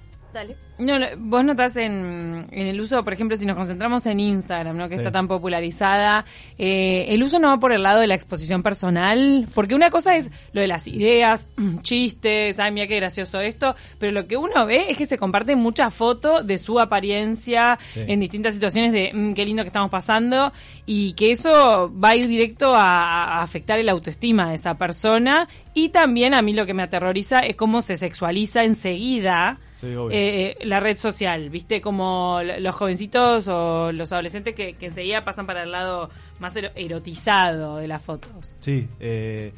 no, 0.80 0.98
vos 1.18 1.46
notás 1.46 1.78
en, 1.78 2.48
el 2.52 2.82
uso, 2.82 3.04
por 3.04 3.14
ejemplo, 3.14 3.38
si 3.38 3.46
nos 3.46 3.56
concentramos 3.56 4.06
en 4.08 4.20
Instagram, 4.20 4.76
¿no? 4.76 4.90
que 4.90 4.96
está 4.96 5.12
tan 5.12 5.28
popularizada, 5.28 6.26
eh, 6.58 7.06
el 7.10 7.22
uso 7.22 7.40
no 7.40 7.50
va 7.50 7.60
por 7.60 7.74
el 7.74 7.84
lado 7.84 8.00
de 8.00 8.08
la 8.08 8.16
exposición 8.16 8.64
personal, 8.64 9.48
porque 9.54 9.76
una 9.76 9.92
cosa 9.92 10.16
es 10.16 10.32
lo 10.52 10.62
de 10.62 10.68
las 10.68 10.88
ideas, 10.88 11.48
chistes, 11.82 12.60
ay, 12.60 12.72
mira 12.72 12.88
qué 12.88 12.96
gracioso 12.96 13.40
esto, 13.40 13.76
pero 14.00 14.12
lo 14.12 14.28
que 14.28 14.36
uno 14.36 14.66
ve 14.66 14.88
es 14.90 14.98
que 14.98 15.06
se 15.06 15.18
comparten 15.18 15.60
muchas 15.60 15.94
fotos 15.94 16.48
de 16.48 16.58
su 16.58 16.80
apariencia 16.80 17.78
en 17.96 18.20
distintas 18.20 18.56
situaciones 18.56 18.92
de 18.92 19.12
mm, 19.14 19.34
qué 19.34 19.46
lindo 19.46 19.64
que 19.64 19.70
estamos 19.70 19.92
pasando 19.92 20.52
y 20.86 21.14
que 21.14 21.32
eso 21.32 21.92
va 21.94 22.10
a 22.10 22.16
ir 22.16 22.28
directo 22.28 22.74
a, 22.74 23.38
a 23.38 23.44
afectar 23.44 23.78
el 23.80 23.90
autoestima 23.90 24.50
de 24.50 24.56
esa 24.56 24.76
persona 24.76 25.48
y 25.74 25.90
también 25.90 26.34
a 26.34 26.42
mí 26.42 26.54
lo 26.54 26.66
que 26.66 26.74
me 26.74 26.84
aterroriza 26.84 27.40
es 27.40 27.56
cómo 27.56 27.82
se 27.82 27.96
sexualiza 27.96 28.64
enseguida 28.64 29.60
eh, 30.12 30.58
la 30.62 30.80
red 30.80 30.98
social, 30.98 31.50
¿viste? 31.50 31.82
Como 31.82 32.40
los 32.60 32.76
jovencitos 32.76 33.48
o 33.48 33.92
los 33.92 34.12
adolescentes 34.12 34.56
que, 34.56 34.76
enseguida 34.80 35.24
pasan 35.24 35.46
para 35.46 35.64
el 35.64 35.72
lado 35.72 36.10
más 36.40 36.56
erotizado 36.56 37.78
de 37.78 37.88
las 37.88 38.02
fotos. 38.02 38.56
Sí, 38.60 38.88
eh, 39.00 39.54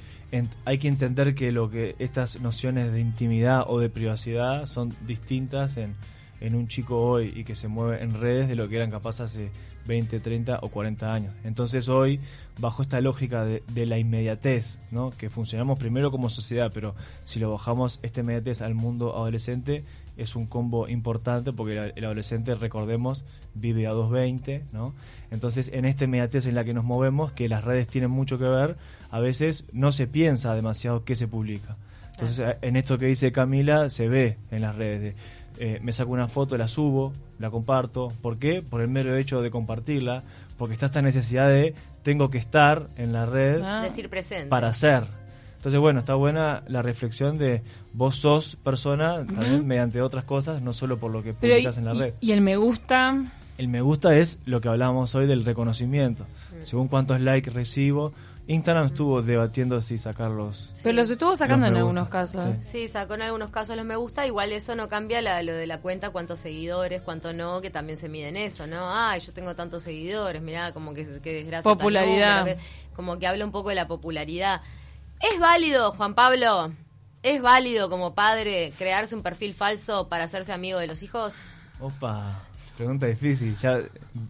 hay 0.65 0.77
que 0.77 0.87
entender 0.87 1.35
que 1.35 1.51
lo 1.51 1.69
que 1.69 1.95
estas 1.99 2.41
nociones 2.41 2.91
de 2.91 2.99
intimidad 2.99 3.63
o 3.67 3.79
de 3.79 3.89
privacidad 3.89 4.65
son 4.65 4.93
distintas 5.05 5.77
en, 5.77 5.95
en 6.41 6.55
un 6.55 6.67
chico 6.67 7.01
hoy 7.01 7.31
y 7.35 7.43
que 7.43 7.55
se 7.55 7.67
mueve 7.67 8.03
en 8.03 8.19
redes 8.19 8.47
de 8.47 8.55
lo 8.55 8.67
que 8.67 8.75
eran 8.77 8.91
capaces 8.91 9.21
hace 9.21 9.51
20, 9.87 10.19
30 10.19 10.59
o 10.61 10.69
40 10.69 11.13
años. 11.13 11.33
Entonces 11.43 11.89
hoy, 11.89 12.19
bajo 12.59 12.81
esta 12.81 12.99
lógica 13.01 13.45
de, 13.45 13.63
de, 13.73 13.85
la 13.85 13.97
inmediatez, 13.97 14.79
¿no? 14.91 15.11
que 15.11 15.29
funcionamos 15.29 15.77
primero 15.77 16.11
como 16.11 16.29
sociedad, 16.29 16.71
pero 16.73 16.95
si 17.23 17.39
lo 17.39 17.51
bajamos 17.51 17.99
esta 18.01 18.21
inmediatez 18.21 18.61
al 18.61 18.75
mundo 18.75 19.15
adolescente, 19.15 19.83
es 20.17 20.35
un 20.35 20.45
combo 20.45 20.87
importante 20.87 21.51
porque 21.51 21.91
el, 21.95 22.05
adolescente, 22.05 22.55
recordemos, 22.55 23.23
vive 23.53 23.87
a 23.87 23.91
220, 23.91 24.63
¿no? 24.71 24.93
Entonces, 25.31 25.69
en 25.73 25.85
esta 25.85 26.05
inmediatez 26.05 26.45
en 26.45 26.55
la 26.55 26.63
que 26.63 26.73
nos 26.73 26.83
movemos, 26.83 27.31
que 27.31 27.49
las 27.49 27.63
redes 27.63 27.87
tienen 27.87 28.11
mucho 28.11 28.37
que 28.37 28.45
ver, 28.45 28.77
a 29.11 29.19
veces 29.19 29.65
no 29.71 29.91
se 29.91 30.07
piensa 30.07 30.55
demasiado 30.55 31.03
qué 31.03 31.15
se 31.15 31.27
publica. 31.27 31.75
Entonces, 32.11 32.55
en 32.61 32.75
esto 32.77 32.97
que 32.97 33.07
dice 33.07 33.31
Camila, 33.31 33.89
se 33.89 34.07
ve 34.07 34.37
en 34.51 34.61
las 34.61 34.75
redes. 34.75 35.15
Eh, 35.59 35.79
me 35.81 35.91
saco 35.91 36.11
una 36.11 36.27
foto, 36.27 36.57
la 36.57 36.67
subo, 36.67 37.13
la 37.39 37.49
comparto. 37.49 38.09
¿Por 38.21 38.37
qué? 38.37 38.61
Por 38.61 38.81
el 38.81 38.87
mero 38.87 39.15
hecho 39.17 39.41
de 39.41 39.51
compartirla, 39.51 40.23
porque 40.57 40.73
está 40.73 40.85
esta 40.87 41.01
necesidad 41.01 41.49
de 41.49 41.73
tengo 42.03 42.29
que 42.29 42.37
estar 42.37 42.87
en 42.97 43.13
la 43.13 43.25
red 43.25 43.61
Decir 43.81 44.09
presente. 44.09 44.47
para 44.47 44.73
ser. 44.73 45.03
Entonces, 45.65 45.81
bueno, 45.81 45.97
está 46.01 46.13
buena 46.13 46.61
la 46.67 46.83
reflexión 46.83 47.39
de 47.39 47.63
vos 47.91 48.17
sos 48.17 48.55
persona 48.57 49.25
también 49.25 49.65
mediante 49.65 49.99
otras 49.99 50.23
cosas, 50.23 50.61
no 50.61 50.73
solo 50.73 50.99
por 50.99 51.09
lo 51.09 51.23
que 51.23 51.33
publicas 51.33 51.79
en 51.79 51.85
la 51.85 51.93
red. 51.95 52.13
¿Y 52.21 52.33
el 52.33 52.41
me 52.41 52.55
gusta? 52.55 53.15
El 53.57 53.67
me 53.69 53.81
gusta 53.81 54.15
es 54.15 54.37
lo 54.45 54.61
que 54.61 54.69
hablábamos 54.69 55.15
hoy 55.15 55.25
del 55.25 55.43
reconocimiento. 55.43 56.27
Según 56.61 56.87
cuántos 56.87 57.19
likes 57.19 57.49
recibo, 57.49 58.13
Instagram 58.45 58.85
estuvo 58.85 59.23
debatiendo 59.23 59.81
si 59.81 59.97
sacarlos. 59.97 60.69
Pero 60.83 60.97
los 60.97 61.09
estuvo 61.09 61.35
sacando 61.35 61.65
Los 61.65 61.71
en 61.73 61.77
algunos 61.79 62.09
casos. 62.09 62.43
sí. 62.61 62.81
Sí, 62.83 62.87
sacó 62.87 63.15
en 63.15 63.23
algunos 63.23 63.49
casos 63.49 63.75
los 63.75 63.85
me 63.85 63.95
gusta, 63.95 64.27
igual 64.27 64.51
eso 64.51 64.75
no 64.75 64.87
cambia 64.87 65.19
la- 65.23 65.41
lo 65.41 65.55
de 65.55 65.65
la 65.65 65.79
cuenta, 65.79 66.11
cuántos 66.11 66.41
seguidores, 66.41 67.01
cuánto 67.01 67.33
no, 67.33 67.59
que 67.61 67.71
también 67.71 67.97
se 67.97 68.07
miden 68.07 68.37
eso, 68.37 68.67
¿no? 68.67 68.91
Ay, 68.95 69.19
yo 69.21 69.33
tengo 69.33 69.55
tantos 69.55 69.81
seguidores, 69.81 70.43
mirá, 70.43 70.73
como 70.73 70.93
que, 70.93 71.07
que 71.23 71.33
desgracia. 71.33 71.63
Popularidad. 71.63 72.45
que- 72.45 72.57
como 72.95 73.17
que 73.17 73.25
habla 73.25 73.43
un 73.43 73.51
poco 73.51 73.69
de 73.69 73.75
la 73.75 73.87
popularidad. 73.87 74.61
¿Es 75.31 75.39
válido, 75.39 75.91
Juan 75.93 76.13
Pablo? 76.13 76.71
¿Es 77.23 77.41
válido 77.41 77.89
como 77.89 78.13
padre 78.13 78.71
crearse 78.77 79.15
un 79.15 79.23
perfil 79.23 79.53
falso 79.55 80.07
para 80.07 80.25
hacerse 80.25 80.53
amigo 80.53 80.77
de 80.77 80.87
los 80.87 81.01
hijos? 81.01 81.33
Opa, 81.79 82.43
pregunta 82.77 83.07
difícil. 83.07 83.55
Ya 83.55 83.79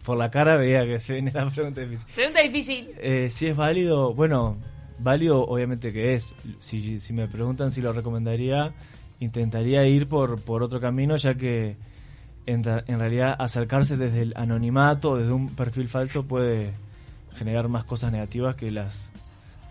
por 0.04 0.16
la 0.16 0.30
cara 0.30 0.56
veía 0.56 0.86
que 0.86 0.98
se 0.98 1.12
viene 1.14 1.32
la 1.34 1.50
pregunta 1.50 1.82
difícil. 1.82 2.06
Pregunta 2.14 2.40
difícil. 2.40 2.94
Eh, 2.98 3.28
si 3.30 3.46
es 3.46 3.56
válido, 3.56 4.14
bueno, 4.14 4.56
válido 4.98 5.44
obviamente 5.46 5.92
que 5.92 6.14
es. 6.14 6.32
Si, 6.60 6.98
si 6.98 7.12
me 7.12 7.28
preguntan 7.28 7.72
si 7.72 7.82
lo 7.82 7.92
recomendaría, 7.92 8.72
intentaría 9.20 9.86
ir 9.86 10.08
por, 10.08 10.40
por 10.40 10.62
otro 10.62 10.80
camino, 10.80 11.16
ya 11.16 11.34
que 11.34 11.76
en 12.46 12.64
realidad 12.64 13.36
acercarse 13.38 13.96
desde 13.96 14.22
el 14.22 14.32
anonimato, 14.36 15.16
desde 15.16 15.32
un 15.32 15.54
perfil 15.54 15.88
falso, 15.88 16.24
puede 16.24 16.72
generar 17.34 17.68
más 17.68 17.84
cosas 17.84 18.12
negativas 18.12 18.56
que 18.56 18.70
las 18.70 19.10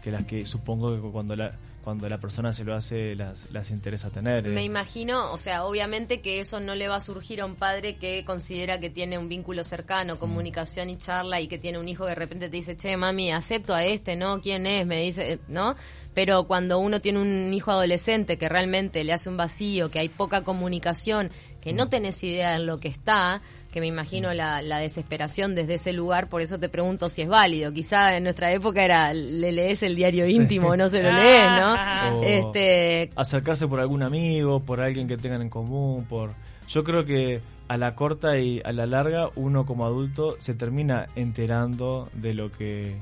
que 0.05 0.11
las 0.11 0.23
que 0.25 0.45
supongo 0.45 0.93
que 1.01 1.09
cuando 1.11 1.35
la 1.35 1.51
cuando 1.83 2.09
la 2.09 2.17
persona 2.17 2.51
se 2.51 2.63
lo 2.63 2.73
hace 2.73 3.13
las, 3.15 3.51
las 3.51 3.69
interesa 3.69 4.09
tener. 4.09 4.47
eh. 4.47 4.49
Me 4.49 4.63
imagino, 4.63 5.31
o 5.31 5.37
sea, 5.37 5.65
obviamente 5.65 6.19
que 6.19 6.39
eso 6.39 6.59
no 6.59 6.73
le 6.73 6.87
va 6.87 6.95
a 6.95 7.01
surgir 7.01 7.41
a 7.41 7.45
un 7.45 7.53
padre 7.53 7.97
que 7.97 8.25
considera 8.25 8.79
que 8.79 8.89
tiene 8.89 9.19
un 9.19 9.29
vínculo 9.29 9.61
Mm. 9.61 9.65
cercano, 9.65 10.17
comunicación 10.19 10.89
y 10.89 10.97
charla 10.97 11.41
y 11.41 11.47
que 11.47 11.59
tiene 11.59 11.77
un 11.77 11.87
hijo 11.87 12.05
que 12.05 12.09
de 12.09 12.15
repente 12.15 12.49
te 12.49 12.57
dice, 12.57 12.75
che, 12.75 12.97
mami, 12.97 13.31
acepto 13.31 13.75
a 13.75 13.85
este, 13.85 14.15
¿no? 14.15 14.41
¿Quién 14.41 14.65
es? 14.65 14.87
Me 14.87 15.01
dice, 15.03 15.33
eh, 15.33 15.39
¿no? 15.47 15.75
Pero 16.15 16.45
cuando 16.47 16.79
uno 16.79 17.01
tiene 17.01 17.19
un 17.19 17.53
hijo 17.53 17.69
adolescente 17.69 18.39
que 18.39 18.49
realmente 18.49 19.03
le 19.03 19.13
hace 19.13 19.29
un 19.29 19.37
vacío, 19.37 19.91
que 19.91 19.99
hay 19.99 20.09
poca 20.09 20.41
comunicación, 20.43 21.29
que 21.61 21.71
Mm. 21.71 21.75
no 21.75 21.89
tenés 21.89 22.23
idea 22.23 22.55
en 22.55 22.65
lo 22.65 22.79
que 22.79 22.87
está, 22.87 23.43
que 23.75 23.81
me 23.81 23.87
imagino 23.87 24.33
la, 24.33 24.61
la 24.61 24.79
desesperación 24.79 25.53
desde 25.53 25.73
ese 25.73 25.91
lugar, 25.91 26.29
por 26.29 26.41
eso 26.41 26.57
te 26.57 26.69
pregunto 26.69 27.09
si 27.09 27.23
es 27.23 27.27
válido. 27.27 27.73
Quizá 27.73 28.15
en 28.15 28.23
nuestra 28.23 28.53
época 28.53 28.81
era, 28.81 29.13
le 29.13 29.51
lees 29.51 29.83
el 29.83 29.97
diario 29.97 30.25
íntimo, 30.25 30.77
no 30.77 30.89
se 30.89 31.03
lo 31.03 31.11
lees, 31.11 31.45
¿no? 31.45 31.73
O 31.73 32.23
Este, 32.23 33.09
acercarse 33.17 33.67
por 33.67 33.81
algún 33.81 34.01
amigo, 34.01 34.61
por 34.61 34.79
alguien 34.79 35.09
que 35.09 35.17
tengan 35.17 35.41
en 35.41 35.49
común, 35.49 36.05
por 36.05 36.31
yo 36.69 36.85
creo 36.85 37.03
que 37.03 37.41
a 37.67 37.75
la 37.75 37.95
corta 37.95 38.39
y 38.39 38.61
a 38.63 38.71
la 38.71 38.85
larga 38.85 39.29
uno 39.35 39.65
como 39.65 39.85
adulto 39.85 40.37
se 40.39 40.53
termina 40.53 41.07
enterando 41.17 42.07
de 42.13 42.33
lo 42.33 42.53
que 42.53 42.95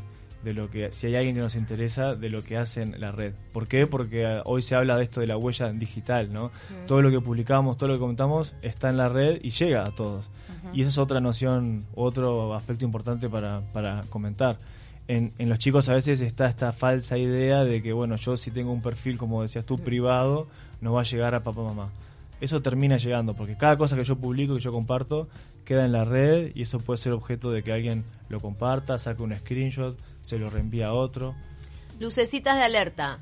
de 0.44 0.54
lo 0.54 0.70
que 0.70 0.92
si 0.92 1.08
hay 1.08 1.16
alguien 1.16 1.36
que 1.36 1.42
nos 1.42 1.56
interesa 1.56 2.16
de 2.16 2.30
lo 2.30 2.44
que 2.44 2.58
hacen 2.58 3.00
la 3.00 3.12
red. 3.12 3.34
¿Por 3.52 3.68
qué? 3.68 3.88
Porque 3.88 4.24
eh, 4.24 4.42
hoy 4.46 4.62
se 4.62 4.76
habla 4.76 4.98
de 4.98 5.04
esto 5.04 5.22
de 5.22 5.28
la 5.28 5.38
huella 5.38 5.70
digital, 5.72 6.32
¿no? 6.32 6.52
Todo 6.88 7.02
lo 7.02 7.10
que 7.10 7.20
publicamos, 7.22 7.78
todo 7.78 7.90
lo 7.90 7.96
que 7.96 8.02
comentamos 8.02 8.54
está 8.62 8.90
en 8.90 8.98
la 8.98 9.10
red 9.10 9.40
y 9.42 9.52
llega 9.52 9.82
a 9.82 9.92
todos. 9.92 10.30
Y 10.74 10.82
esa 10.82 10.90
es 10.90 10.98
otra 10.98 11.20
noción, 11.20 11.84
otro 11.94 12.54
aspecto 12.56 12.86
importante 12.86 13.30
para, 13.30 13.62
para 13.74 14.02
comentar. 14.10 14.58
En, 15.08 15.34
en 15.38 15.50
los 15.50 15.60
chicos 15.60 15.90
a 15.90 15.94
veces 15.94 16.22
está 16.22 16.48
esta 16.48 16.72
falsa 16.72 17.18
idea 17.18 17.66
de 17.66 17.82
que, 17.84 17.92
bueno, 17.92 18.16
yo 18.16 18.38
si 18.38 18.50
tengo 18.52 18.72
un 18.72 18.82
perfil, 18.82 19.18
como 19.18 19.42
decías 19.42 19.66
tú, 19.66 19.78
privado, 19.78 20.48
no 20.80 20.94
va 20.94 21.02
a 21.02 21.04
llegar 21.04 21.36
a 21.36 21.42
papá 21.42 21.62
mamá. 21.62 21.90
Eso 22.40 22.62
termina 22.62 22.98
llegando, 22.98 23.34
porque 23.34 23.56
cada 23.58 23.78
cosa 23.78 23.96
que 23.96 24.04
yo 24.04 24.16
publico, 24.16 24.56
que 24.56 24.62
yo 24.62 24.72
comparto, 24.72 25.28
queda 25.64 25.86
en 25.86 25.92
la 25.92 26.06
red 26.06 26.52
y 26.56 26.64
eso 26.64 26.80
puede 26.80 26.98
ser 26.98 27.14
objeto 27.14 27.52
de 27.52 27.64
que 27.64 27.72
alguien 27.72 28.04
lo 28.30 28.40
comparta, 28.40 28.98
saque 28.98 29.24
un 29.24 29.36
screenshot, 29.36 29.98
se 30.24 30.40
lo 30.40 30.50
reenvía 30.50 30.88
a 30.88 30.94
otro. 30.94 31.36
Lucecitas 32.00 32.56
de 32.56 32.64
alerta. 32.64 33.20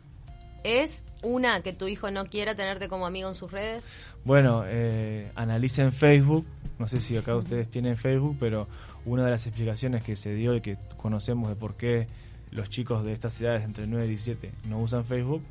¿Es 0.64 1.04
una 1.24 1.62
que 1.62 1.74
tu 1.74 1.88
hijo 1.88 2.10
no 2.12 2.26
quiera 2.26 2.56
tenerte 2.56 2.88
como 2.88 3.06
amigo 3.06 3.28
en 3.28 3.36
sus 3.36 3.52
redes? 3.52 3.86
Bueno, 4.24 4.64
eh, 4.66 5.32
analicen 5.36 5.92
Facebook. 5.92 6.46
No 6.80 6.88
sé 6.88 7.02
si 7.02 7.18
acá 7.18 7.36
ustedes 7.36 7.70
tienen 7.70 7.98
Facebook, 7.98 8.38
pero 8.40 8.68
una 9.06 9.26
de 9.26 9.32
las 9.32 9.46
explicaciones 9.48 10.04
que 10.04 10.16
se 10.16 10.34
dio 10.34 10.56
y 10.56 10.62
que 10.62 10.78
conocemos 10.98 11.50
de 11.50 11.56
por 11.56 11.76
qué 11.76 12.08
los 12.52 12.70
chicos 12.70 13.04
de 13.04 13.14
estas 13.14 13.40
edades 13.42 13.64
entre 13.64 13.88
9 13.88 14.06
y 14.06 14.10
17 14.10 14.52
no 14.70 14.80
usan 14.80 15.06
Facebook 15.06 15.42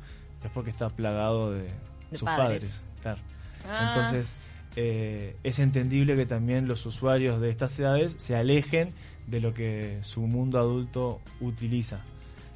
es 0.43 0.51
porque 0.51 0.69
está 0.69 0.89
plagado 0.89 1.51
de, 1.51 1.63
De 2.11 2.17
sus 2.17 2.23
padres. 2.23 2.63
padres. 2.63 2.81
claro. 3.01 3.21
Ah. 3.67 3.87
Entonces, 3.89 4.33
eh, 4.75 5.35
es 5.43 5.59
entendible 5.59 6.15
que 6.15 6.25
también 6.25 6.67
los 6.67 6.85
usuarios 6.85 7.41
de 7.41 7.49
estas 7.49 7.77
edades 7.79 8.15
se 8.17 8.35
alejen 8.35 8.93
de 9.27 9.39
lo 9.39 9.53
que 9.53 9.99
su 10.01 10.21
mundo 10.21 10.59
adulto 10.59 11.21
utiliza. 11.39 12.01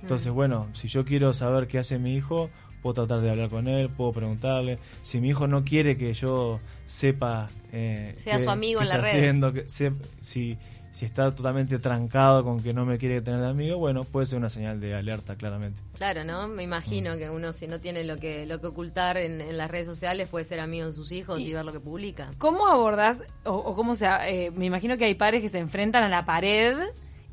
Entonces, 0.02 0.32
Mm. 0.32 0.36
bueno, 0.36 0.68
si 0.74 0.88
yo 0.88 1.06
quiero 1.06 1.34
saber 1.34 1.68
qué 1.68 1.80
hace 1.80 1.98
mi 2.00 2.16
hijo, 2.16 2.50
puedo 2.82 2.94
tratar 2.94 3.22
de 3.22 3.32
hablar 3.32 3.50
con 3.50 3.68
él, 3.68 3.90
puedo 3.90 4.12
preguntarle. 4.12 4.78
Si 5.02 5.20
mi 5.20 5.30
hijo 5.30 5.48
no 5.48 5.64
quiere 5.64 5.98
que 5.98 6.14
yo 6.14 6.60
sepa... 6.86 7.48
Eh, 7.72 8.14
Sea 8.16 8.38
qué- 8.38 8.44
su 8.44 8.50
amigo 8.52 8.80
qué 8.80 8.84
en 8.84 8.90
la 8.90 8.98
red. 8.98 9.10
haciendo, 9.10 9.54
que 9.54 9.66
sep- 9.66 10.06
si, 10.22 10.58
si 10.96 11.04
está 11.04 11.30
totalmente 11.36 11.78
trancado 11.78 12.42
con 12.46 12.64
que 12.64 12.74
no 12.74 12.86
me 12.86 12.98
quiere 12.98 13.20
tener 13.22 13.42
de 13.42 13.48
amigo, 13.50 13.78
bueno, 13.78 14.06
puede 14.06 14.28
ser 14.28 14.38
una 14.40 14.50
señal 14.50 14.80
de 14.80 14.96
alerta, 14.96 15.36
claramente. 15.36 15.82
Claro, 15.98 16.24
¿no? 16.24 16.48
Me 16.48 16.62
Mm. 16.62 16.68
imagino 16.70 17.18
que 17.18 17.30
uno 17.30 17.52
si 17.52 17.68
no 17.68 17.82
tiene 17.82 18.06
lo 18.06 18.16
que 18.16 18.46
lo 18.46 18.62
que 18.62 18.68
ocultar 18.68 19.18
en, 19.18 19.42
en 19.42 19.58
las 19.58 19.70
redes 19.70 19.88
sociales 19.88 20.30
puede 20.30 20.46
ser 20.46 20.62
amigo 20.62 20.88
de 20.88 20.94
sus 20.94 21.12
hijos 21.12 21.42
y, 21.42 21.52
ver 21.52 21.66
lo 21.66 21.74
que 21.74 21.82
publica. 21.82 22.32
¿Cómo 22.38 22.68
abordás, 22.68 23.20
o, 23.44 23.52
o 23.56 23.76
cómo 23.76 23.98
sea, 23.98 24.30
eh, 24.30 24.52
me 24.52 24.64
imagino 24.66 24.98
que 24.98 25.04
hay 25.04 25.16
padres 25.16 25.42
que 25.42 25.50
se 25.50 25.60
enfrentan 25.60 26.02
a 26.04 26.08
la 26.08 26.24
pared 26.24 26.78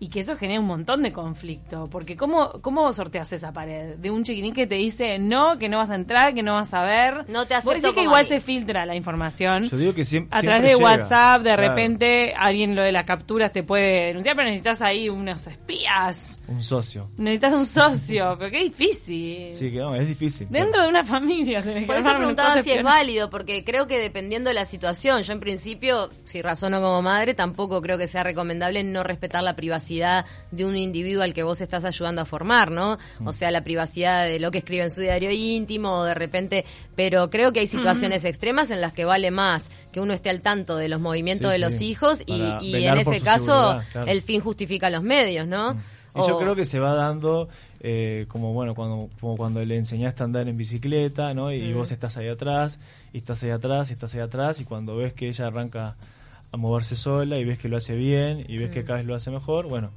y 0.03 0.09
que 0.09 0.19
eso 0.19 0.35
genera 0.35 0.59
un 0.59 0.67
montón 0.67 1.01
de 1.05 1.13
conflicto, 1.13 1.89
porque 1.89 2.17
¿cómo, 2.17 2.61
cómo 2.61 2.93
sorteas 2.93 3.33
esa 3.33 3.53
pared? 3.53 3.95
De 3.99 4.11
un 4.11 4.25
chiquinín 4.25 4.53
que 4.53 4.67
te 4.67 4.75
dice 4.75 5.21
no, 5.21 5.59
que 5.59 5.69
no 5.69 5.79
vas 5.79 5.91
a 5.91 5.95
entrar, 5.95 6.35
que 6.35 6.43
no 6.43 6.55
vas 6.55 6.75
a 6.75 6.83
ver. 6.85 7.25
No 7.29 7.47
te 7.47 7.55
acepto 7.55 7.95
que 7.95 8.03
igual 8.03 8.25
se 8.27 8.41
filtra 8.41 8.85
la 8.85 8.97
información. 8.97 9.63
Yo 9.63 9.77
digo 9.77 9.95
que 9.95 10.03
siem- 10.03 10.27
A 10.33 10.41
siempre 10.41 10.43
través 10.43 10.63
de 10.63 10.69
llega. 10.77 10.83
WhatsApp, 10.85 11.43
de 11.43 11.55
Claro. 11.55 11.69
repente 11.69 12.35
alguien 12.37 12.75
lo 12.75 12.83
de 12.83 12.91
las 12.91 13.05
capturas 13.05 13.53
te 13.53 13.63
puede 13.63 14.07
denunciar, 14.07 14.35
pero 14.35 14.47
necesitas 14.49 14.83
ahí 14.83 15.09
unos 15.09 15.47
espías. 15.47 16.41
Un 16.49 16.65
socio. 16.65 17.09
Necesitas 17.17 17.53
un 17.55 17.65
socio, 17.65 18.35
pero 18.41 18.51
qué 18.51 18.65
difícil. 18.65 19.55
Sí, 19.55 19.71
que 19.71 19.79
no, 19.79 19.95
es 19.95 20.09
difícil. 20.09 20.49
Dentro 20.51 20.83
de 20.83 20.89
una 20.89 21.05
familia 21.05 21.63
tenés 21.63 21.83
que 21.83 21.87
Por 21.87 21.97
eso 21.99 22.11
preguntaba 22.17 22.61
si 22.61 22.73
es 22.73 22.83
válido, 22.83 23.31
porque 23.31 23.63
creo 23.65 23.87
que 23.87 23.99
dependiendo 24.01 24.49
de 24.51 24.55
la 24.55 24.65
situación, 24.65 25.23
yo 25.23 25.33
en 25.33 25.39
principio, 25.39 26.09
si 26.25 26.43
razono 26.43 26.81
como 26.81 27.03
madre, 27.03 27.35
tampoco 27.35 27.81
creo 27.81 27.99
que 27.99 28.09
sea 28.09 28.25
recomendable 28.25 28.83
no 28.83 29.05
respetar 29.05 29.45
la 29.45 29.55
privacidad 29.55 29.92
de 30.01 30.65
un 30.65 30.77
individuo 30.77 31.23
al 31.23 31.35
que 31.35 31.43
vos 31.43 31.61
estás 31.61 31.85
ayudando 31.85 32.23
a 32.23 32.25
formar, 32.25 32.71
¿no? 32.71 32.99
Mm. 33.21 33.27
O 33.27 33.33
sea, 33.33 33.51
la 33.51 33.63
privacidad 33.65 34.25
de 34.27 34.39
lo 34.39 34.51
que 34.51 34.59
escribe 34.59 34.83
en 34.85 34.91
su 34.91 35.01
diario 35.01 35.31
íntimo 35.31 35.91
o 35.99 36.05
de 36.05 36.15
repente, 36.15 36.65
pero 36.97 37.29
creo 37.31 37.53
que 37.53 37.61
hay 37.61 37.67
situaciones 37.67 38.25
extremas 38.25 38.71
en 38.71 38.81
las 38.81 38.93
que 38.93 39.05
vale 39.05 39.31
más 39.31 39.71
que 39.93 40.01
uno 40.01 40.15
esté 40.15 40.31
al 40.31 40.41
tanto 40.41 40.77
de 40.77 40.89
los 40.89 41.01
movimientos 41.01 41.49
Sí, 41.49 41.53
de 41.53 41.59
los 41.59 41.75
sí. 41.75 41.87
hijos 41.89 42.23
y, 42.27 42.33
y 42.63 42.87
en 42.87 42.99
ese 42.99 43.21
caso 43.21 43.79
claro. 43.93 44.07
Mm. 44.07 44.09
el 44.11 44.23
fin 44.23 44.41
justifica 44.41 44.89
los 44.91 45.03
medios, 45.03 45.47
¿no? 45.47 45.77
Y 46.15 46.19
yo 46.29 46.39
creo 46.39 46.55
que 46.55 46.67
se 46.67 46.79
va 46.79 46.95
dando 46.95 47.49
eh, 47.81 48.27
como 48.29 48.53
bueno 48.53 48.75
cuando 48.75 49.09
como 49.19 49.35
cuando 49.37 49.65
le 49.65 49.77
enseñaste 49.77 50.23
a 50.23 50.27
andar 50.27 50.47
en 50.47 50.59
bicicleta, 50.59 51.33
¿no? 51.33 51.51
Y 51.53 51.73
Mm. 51.73 51.77
vos 51.79 51.91
estás 51.91 52.17
ahí 52.19 52.29
atrás, 52.29 52.79
y 53.15 53.19
estás 53.19 53.43
ahí 53.43 53.51
atrás, 53.51 53.89
y 53.89 53.95
estás 53.95 54.15
ahí 54.15 54.21
atrás, 54.21 54.61
y 54.61 54.65
cuando 54.65 54.95
ves 54.97 55.15
que 55.15 55.29
ella 55.29 55.47
arranca 55.47 55.97
a 56.53 56.57
moverse 56.57 56.95
sola 56.97 57.39
y 57.39 57.45
ves 57.45 57.59
que 57.59 57.69
lo 57.69 57.77
hace 57.79 57.97
bien 57.97 58.45
y 58.47 58.59
ves 58.59 58.71
Mm. 58.71 58.73
que 58.73 58.85
cada 58.85 58.99
vez 58.99 59.07
lo 59.07 59.15
hace 59.15 59.31
mejor, 59.31 59.69
bueno, 59.69 59.91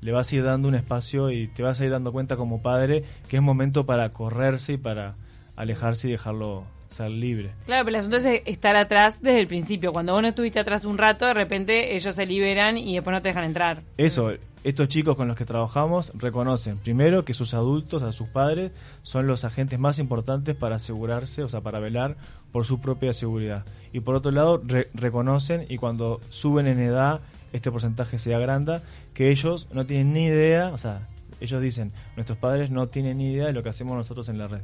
le 0.00 0.12
vas 0.12 0.32
a 0.32 0.36
ir 0.36 0.42
dando 0.44 0.68
un 0.68 0.74
espacio 0.74 1.30
y 1.30 1.48
te 1.48 1.62
vas 1.62 1.80
a 1.80 1.84
ir 1.84 1.90
dando 1.90 2.12
cuenta 2.12 2.36
como 2.36 2.62
padre 2.62 3.04
que 3.28 3.36
es 3.36 3.42
momento 3.42 3.84
para 3.86 4.08
correrse 4.10 4.74
y 4.74 4.76
para 4.78 5.14
alejarse 5.56 6.08
y 6.08 6.12
dejarlo 6.12 6.62
ser 6.88 7.10
libre. 7.10 7.50
Claro, 7.66 7.84
pero 7.84 7.96
el 7.96 8.00
asunto 8.00 8.16
es 8.16 8.42
estar 8.46 8.74
atrás 8.76 9.20
desde 9.20 9.40
el 9.40 9.46
principio. 9.46 9.92
Cuando 9.92 10.12
vos 10.14 10.22
no 10.22 10.28
estuviste 10.28 10.58
atrás 10.60 10.84
un 10.86 10.96
rato, 10.96 11.26
de 11.26 11.34
repente 11.34 11.94
ellos 11.94 12.14
se 12.14 12.24
liberan 12.24 12.78
y 12.78 12.94
después 12.94 13.12
no 13.12 13.20
te 13.20 13.28
dejan 13.28 13.44
entrar. 13.44 13.82
Eso, 13.98 14.32
estos 14.64 14.88
chicos 14.88 15.16
con 15.16 15.28
los 15.28 15.36
que 15.36 15.44
trabajamos 15.44 16.12
reconocen, 16.14 16.78
primero, 16.78 17.24
que 17.24 17.34
sus 17.34 17.54
adultos, 17.54 18.02
a 18.02 18.12
sus 18.12 18.28
padres, 18.28 18.72
son 19.02 19.26
los 19.26 19.44
agentes 19.44 19.78
más 19.78 19.98
importantes 19.98 20.56
para 20.56 20.76
asegurarse, 20.76 21.42
o 21.42 21.48
sea, 21.48 21.60
para 21.60 21.78
velar 21.78 22.16
por 22.52 22.66
su 22.66 22.80
propia 22.80 23.12
seguridad. 23.12 23.64
Y 23.92 24.00
por 24.00 24.14
otro 24.14 24.30
lado, 24.30 24.60
re- 24.64 24.88
reconocen 24.94 25.66
y 25.68 25.76
cuando 25.76 26.20
suben 26.30 26.66
en 26.66 26.80
edad, 26.80 27.20
este 27.52 27.70
porcentaje 27.70 28.18
se 28.18 28.34
agranda, 28.34 28.82
que 29.14 29.30
ellos 29.30 29.68
no 29.72 29.86
tienen 29.86 30.12
ni 30.12 30.26
idea, 30.26 30.70
o 30.74 30.78
sea, 30.78 31.06
ellos 31.40 31.62
dicen, 31.62 31.92
nuestros 32.16 32.36
padres 32.36 32.70
no 32.70 32.88
tienen 32.88 33.18
ni 33.18 33.32
idea 33.32 33.46
de 33.46 33.52
lo 33.52 33.62
que 33.62 33.68
hacemos 33.68 33.96
nosotros 33.96 34.28
en 34.28 34.38
la 34.38 34.48
red. 34.48 34.62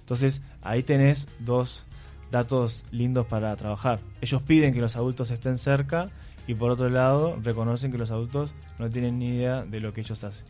Entonces, 0.00 0.40
ahí 0.62 0.82
tenés 0.82 1.26
dos 1.40 1.84
datos 2.30 2.84
lindos 2.92 3.26
para 3.26 3.54
trabajar. 3.56 4.00
Ellos 4.20 4.40
piden 4.42 4.72
que 4.72 4.80
los 4.80 4.96
adultos 4.96 5.30
estén 5.30 5.58
cerca 5.58 6.08
y 6.46 6.54
por 6.54 6.70
otro 6.70 6.88
lado 6.88 7.38
reconocen 7.42 7.92
que 7.92 7.98
los 7.98 8.10
adultos 8.10 8.52
no 8.78 8.90
tienen 8.90 9.18
ni 9.18 9.36
idea 9.36 9.62
de 9.62 9.80
lo 9.80 9.92
que 9.92 10.00
ellos 10.00 10.22
hacen. 10.24 10.44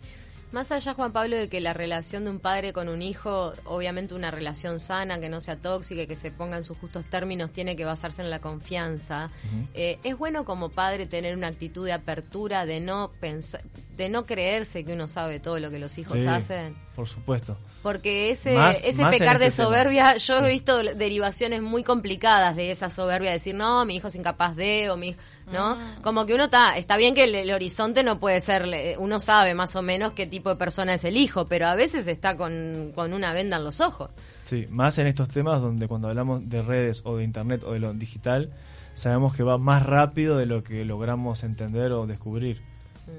Más 0.52 0.70
allá, 0.70 0.92
Juan 0.92 1.12
Pablo, 1.12 1.36
de 1.36 1.48
que 1.48 1.62
la 1.62 1.72
relación 1.72 2.24
de 2.24 2.30
un 2.30 2.38
padre 2.38 2.74
con 2.74 2.90
un 2.90 3.00
hijo, 3.00 3.54
obviamente 3.64 4.12
una 4.14 4.30
relación 4.30 4.80
sana, 4.80 5.18
que 5.18 5.30
no 5.30 5.40
sea 5.40 5.56
tóxica, 5.56 6.04
que 6.06 6.14
se 6.14 6.30
ponga 6.30 6.58
en 6.58 6.62
sus 6.62 6.76
justos 6.76 7.06
términos, 7.06 7.50
tiene 7.52 7.74
que 7.74 7.86
basarse 7.86 8.20
en 8.20 8.28
la 8.28 8.38
confianza. 8.40 9.30
Eh, 9.72 9.98
es 10.04 10.18
bueno 10.18 10.44
como 10.44 10.68
padre 10.68 11.06
tener 11.06 11.34
una 11.34 11.46
actitud 11.46 11.86
de 11.86 11.94
apertura, 11.94 12.66
de 12.66 12.80
no 12.80 13.10
pensar, 13.18 13.62
de 13.96 14.10
no 14.10 14.26
creerse 14.26 14.84
que 14.84 14.92
uno 14.92 15.08
sabe 15.08 15.40
todo 15.40 15.58
lo 15.58 15.70
que 15.70 15.78
los 15.78 15.96
hijos 15.96 16.20
Sí, 16.20 16.26
hacen. 16.26 16.76
Por 16.94 17.08
supuesto. 17.08 17.56
Porque 17.82 18.30
ese, 18.30 18.54
Más- 18.54 18.80
ese 18.84 19.02
más 19.02 19.16
pecar 19.16 19.38
de 19.40 19.46
este 19.46 19.62
tema. 19.62 19.68
soberbia, 19.74 20.16
yo 20.16 20.38
he 20.46 20.48
visto 20.50 20.78
derivaciones 20.82 21.62
muy 21.62 21.82
complicadas 21.82 22.54
de 22.54 22.70
esa 22.70 22.88
soberbia, 22.90 23.32
decir, 23.32 23.54
no, 23.56 23.84
mi 23.84 23.96
hijo 23.96 24.06
es 24.08 24.14
incapaz 24.14 24.54
de, 24.54 24.88
o 24.90 24.96
mi 24.96 25.08
hijo- 25.08 25.20
¿no? 25.52 25.72
Ah. 25.72 25.98
Como 26.02 26.24
que 26.24 26.34
uno 26.34 26.44
está, 26.44 26.76
está 26.76 26.96
bien 26.96 27.14
que 27.16 27.24
el, 27.24 27.34
el 27.34 27.50
horizonte 27.52 28.04
no 28.04 28.20
puede 28.20 28.40
ser, 28.40 28.68
uno 28.98 29.18
sabe 29.18 29.54
más 29.54 29.74
o 29.74 29.82
menos 29.82 30.12
qué 30.12 30.28
tipo 30.28 30.48
de 30.50 30.54
persona 30.56 30.94
es 30.94 31.04
el 31.04 31.16
hijo, 31.16 31.46
pero 31.46 31.66
a 31.66 31.74
veces 31.74 32.06
está 32.06 32.36
con, 32.36 32.92
con 32.94 33.12
una 33.12 33.32
venda 33.32 33.56
en 33.56 33.64
los 33.64 33.80
ojos. 33.80 34.10
Sí, 34.44 34.66
más 34.70 34.96
en 34.98 35.08
estos 35.08 35.28
temas 35.28 35.60
donde 35.60 35.88
cuando 35.88 36.06
hablamos 36.08 36.48
de 36.48 36.62
redes 36.62 37.02
o 37.04 37.16
de 37.16 37.24
internet 37.24 37.64
o 37.66 37.72
de 37.72 37.80
lo 37.80 37.92
digital, 37.94 38.52
sabemos 38.94 39.34
que 39.34 39.42
va 39.42 39.58
más 39.58 39.84
rápido 39.84 40.38
de 40.38 40.46
lo 40.46 40.62
que 40.62 40.84
logramos 40.84 41.42
entender 41.42 41.90
o 41.90 42.06
descubrir. 42.06 42.62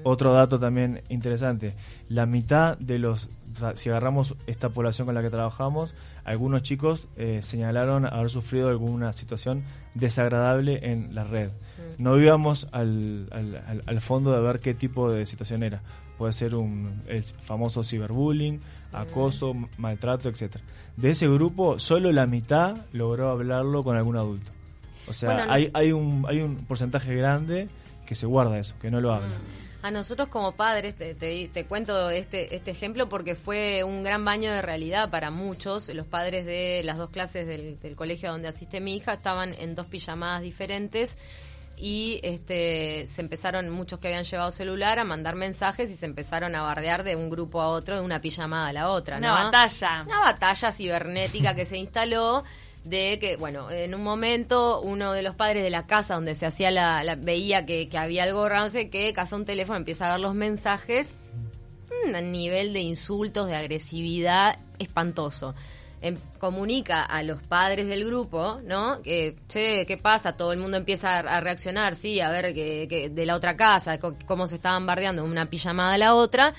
Otro 0.02 0.32
dato 0.32 0.58
también 0.58 1.02
interesante, 1.10 1.74
la 2.08 2.24
mitad 2.24 2.78
de 2.78 2.98
los, 2.98 3.28
si 3.74 3.90
agarramos 3.90 4.34
esta 4.46 4.68
población 4.68 5.06
con 5.06 5.14
la 5.14 5.22
que 5.22 5.30
trabajamos, 5.30 5.94
algunos 6.24 6.62
chicos 6.62 7.06
eh, 7.16 7.40
señalaron 7.42 8.06
haber 8.06 8.30
sufrido 8.30 8.68
alguna 8.68 9.12
situación 9.12 9.62
desagradable 9.94 10.90
en 10.92 11.14
la 11.14 11.24
red. 11.24 11.50
No 11.98 12.18
íbamos 12.18 12.66
al, 12.72 13.28
al, 13.30 13.56
al- 13.66 13.82
al 13.86 14.00
fondo 14.00 14.32
de 14.32 14.40
ver 14.42 14.60
qué 14.60 14.74
tipo 14.74 15.10
de 15.12 15.26
situación 15.26 15.62
era. 15.62 15.80
Puede 16.18 16.32
ser 16.32 16.54
un 16.54 17.02
el 17.06 17.22
famoso 17.22 17.82
ciberbullying, 17.84 18.60
acoso, 18.92 19.50
m- 19.52 19.68
maltrato, 19.78 20.28
etcétera. 20.28 20.62
De 20.96 21.10
ese 21.10 21.28
grupo, 21.28 21.78
solo 21.78 22.10
la 22.12 22.26
mitad 22.26 22.76
logró 22.92 23.30
hablarlo 23.30 23.82
con 23.82 23.96
algún 23.96 24.16
adulto. 24.16 24.50
O 25.06 25.12
sea, 25.12 25.30
Bueno, 25.34 25.52
hay, 25.52 25.70
hay, 25.74 25.92
un, 25.92 26.24
hay 26.28 26.40
un 26.40 26.56
porcentaje 26.56 27.14
grande 27.14 27.68
que 28.06 28.14
se 28.14 28.26
guarda 28.26 28.58
eso, 28.58 28.74
que 28.80 28.90
no 28.90 29.00
lo 29.00 29.12
habla. 29.12 29.28
A 29.84 29.90
nosotros 29.90 30.28
como 30.28 30.52
padres, 30.52 30.94
te, 30.94 31.14
te- 31.14 31.46
te 31.52 31.66
cuento 31.66 32.08
este, 32.08 32.56
este 32.56 32.70
ejemplo 32.70 33.10
porque 33.10 33.34
fue 33.34 33.84
un 33.84 34.02
gran 34.02 34.24
baño 34.24 34.50
de 34.50 34.62
realidad 34.62 35.10
para 35.10 35.30
muchos. 35.30 35.88
Los 35.90 36.06
padres 36.06 36.46
de 36.46 36.80
las 36.86 36.96
dos 36.96 37.10
clases 37.10 37.46
del, 37.46 37.78
del 37.80 37.94
colegio 37.94 38.30
donde 38.30 38.48
asiste 38.48 38.80
mi 38.80 38.96
hija 38.96 39.12
estaban 39.12 39.52
en 39.58 39.74
dos 39.74 39.86
pijamadas 39.86 40.40
diferentes 40.40 41.18
y 41.76 42.18
este, 42.22 43.06
se 43.12 43.20
empezaron, 43.20 43.68
muchos 43.68 43.98
que 43.98 44.08
habían 44.08 44.24
llevado 44.24 44.50
celular, 44.52 44.98
a 44.98 45.04
mandar 45.04 45.34
mensajes 45.34 45.90
y 45.90 45.96
se 45.96 46.06
empezaron 46.06 46.54
a 46.54 46.62
bardear 46.62 47.02
de 47.02 47.14
un 47.16 47.28
grupo 47.28 47.60
a 47.60 47.68
otro, 47.68 47.96
de 47.96 48.00
una 48.00 48.22
pijamada 48.22 48.68
a 48.68 48.72
la 48.72 48.88
otra. 48.88 49.18
Una 49.18 49.28
¿no? 49.28 49.44
batalla. 49.50 50.02
Una 50.06 50.20
batalla 50.20 50.72
cibernética 50.72 51.54
que 51.54 51.66
se 51.66 51.76
instaló 51.76 52.42
de 52.84 53.18
que, 53.18 53.36
bueno, 53.36 53.70
en 53.70 53.94
un 53.94 54.02
momento 54.02 54.80
uno 54.80 55.12
de 55.12 55.22
los 55.22 55.34
padres 55.34 55.62
de 55.62 55.70
la 55.70 55.86
casa 55.86 56.14
donde 56.14 56.34
se 56.34 56.46
hacía 56.46 56.70
la, 56.70 57.02
la- 57.02 57.16
veía 57.16 57.64
que, 57.66 57.88
que 57.88 57.96
había 57.98 58.24
algo 58.24 58.46
raro, 58.48 58.64
no 58.64 58.68
sé 58.70 58.90
qué, 58.90 59.12
casa 59.14 59.36
un 59.36 59.44
teléfono, 59.46 59.78
empieza 59.78 60.06
a 60.08 60.12
ver 60.12 60.20
los 60.20 60.34
mensajes, 60.34 61.08
un 62.06 62.32
nivel 62.32 62.72
de 62.74 62.80
insultos, 62.80 63.46
de 63.48 63.56
agresividad 63.56 64.58
espantoso. 64.78 65.54
Em- 66.02 66.18
comunica 66.38 67.02
a 67.02 67.22
los 67.22 67.42
padres 67.42 67.86
del 67.86 68.04
grupo, 68.04 68.60
¿no? 68.64 69.00
Que, 69.00 69.34
che, 69.48 69.86
¿qué 69.86 69.96
pasa? 69.96 70.36
Todo 70.36 70.52
el 70.52 70.58
mundo 70.58 70.76
empieza 70.76 71.16
a, 71.16 71.20
a 71.20 71.40
reaccionar, 71.40 71.96
sí, 71.96 72.20
a 72.20 72.28
ver 72.30 72.52
que, 72.52 72.86
que 72.90 73.08
de 73.08 73.24
la 73.24 73.34
otra 73.34 73.56
casa, 73.56 73.98
cómo 73.98 74.46
se 74.46 74.56
estaban 74.56 74.84
bardeando 74.84 75.24
una 75.24 75.46
pijamada 75.46 75.94
a 75.94 75.98
la 75.98 76.14
otra. 76.14 76.52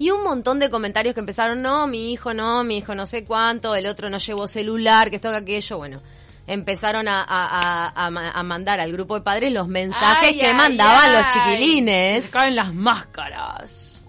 Y 0.00 0.10
un 0.10 0.24
montón 0.24 0.58
de 0.58 0.70
comentarios 0.70 1.14
que 1.14 1.20
empezaron, 1.20 1.60
no, 1.60 1.86
mi 1.86 2.10
hijo 2.12 2.32
no, 2.34 2.64
mi 2.64 2.78
hijo 2.78 2.94
no 2.94 3.06
sé 3.06 3.22
cuánto, 3.24 3.74
el 3.74 3.84
otro 3.86 4.08
no 4.10 4.16
llevó 4.18 4.48
celular, 4.48 5.10
que 5.10 5.16
esto, 5.16 5.30
que 5.30 5.36
aquello, 5.36 5.76
bueno. 5.76 6.00
Empezaron 6.46 7.06
a, 7.06 7.20
a- 7.22 7.26
a- 7.92 8.06
a 8.06 8.10
ma- 8.10 8.30
a 8.30 8.42
mandar 8.42 8.80
al 8.80 8.90
grupo 8.92 9.14
de 9.14 9.20
padres 9.20 9.52
los 9.52 9.68
mensajes 9.68 10.30
Ay, 10.30 10.38
que 10.38 10.46
ay, 10.46 10.54
mandaban 10.54 11.04
ay. 11.04 11.16
los 11.22 11.32
chiquilines. 11.34 12.24
Se 12.24 12.30
caen 12.30 12.56
las 12.56 12.72
máscaras. 12.74 13.99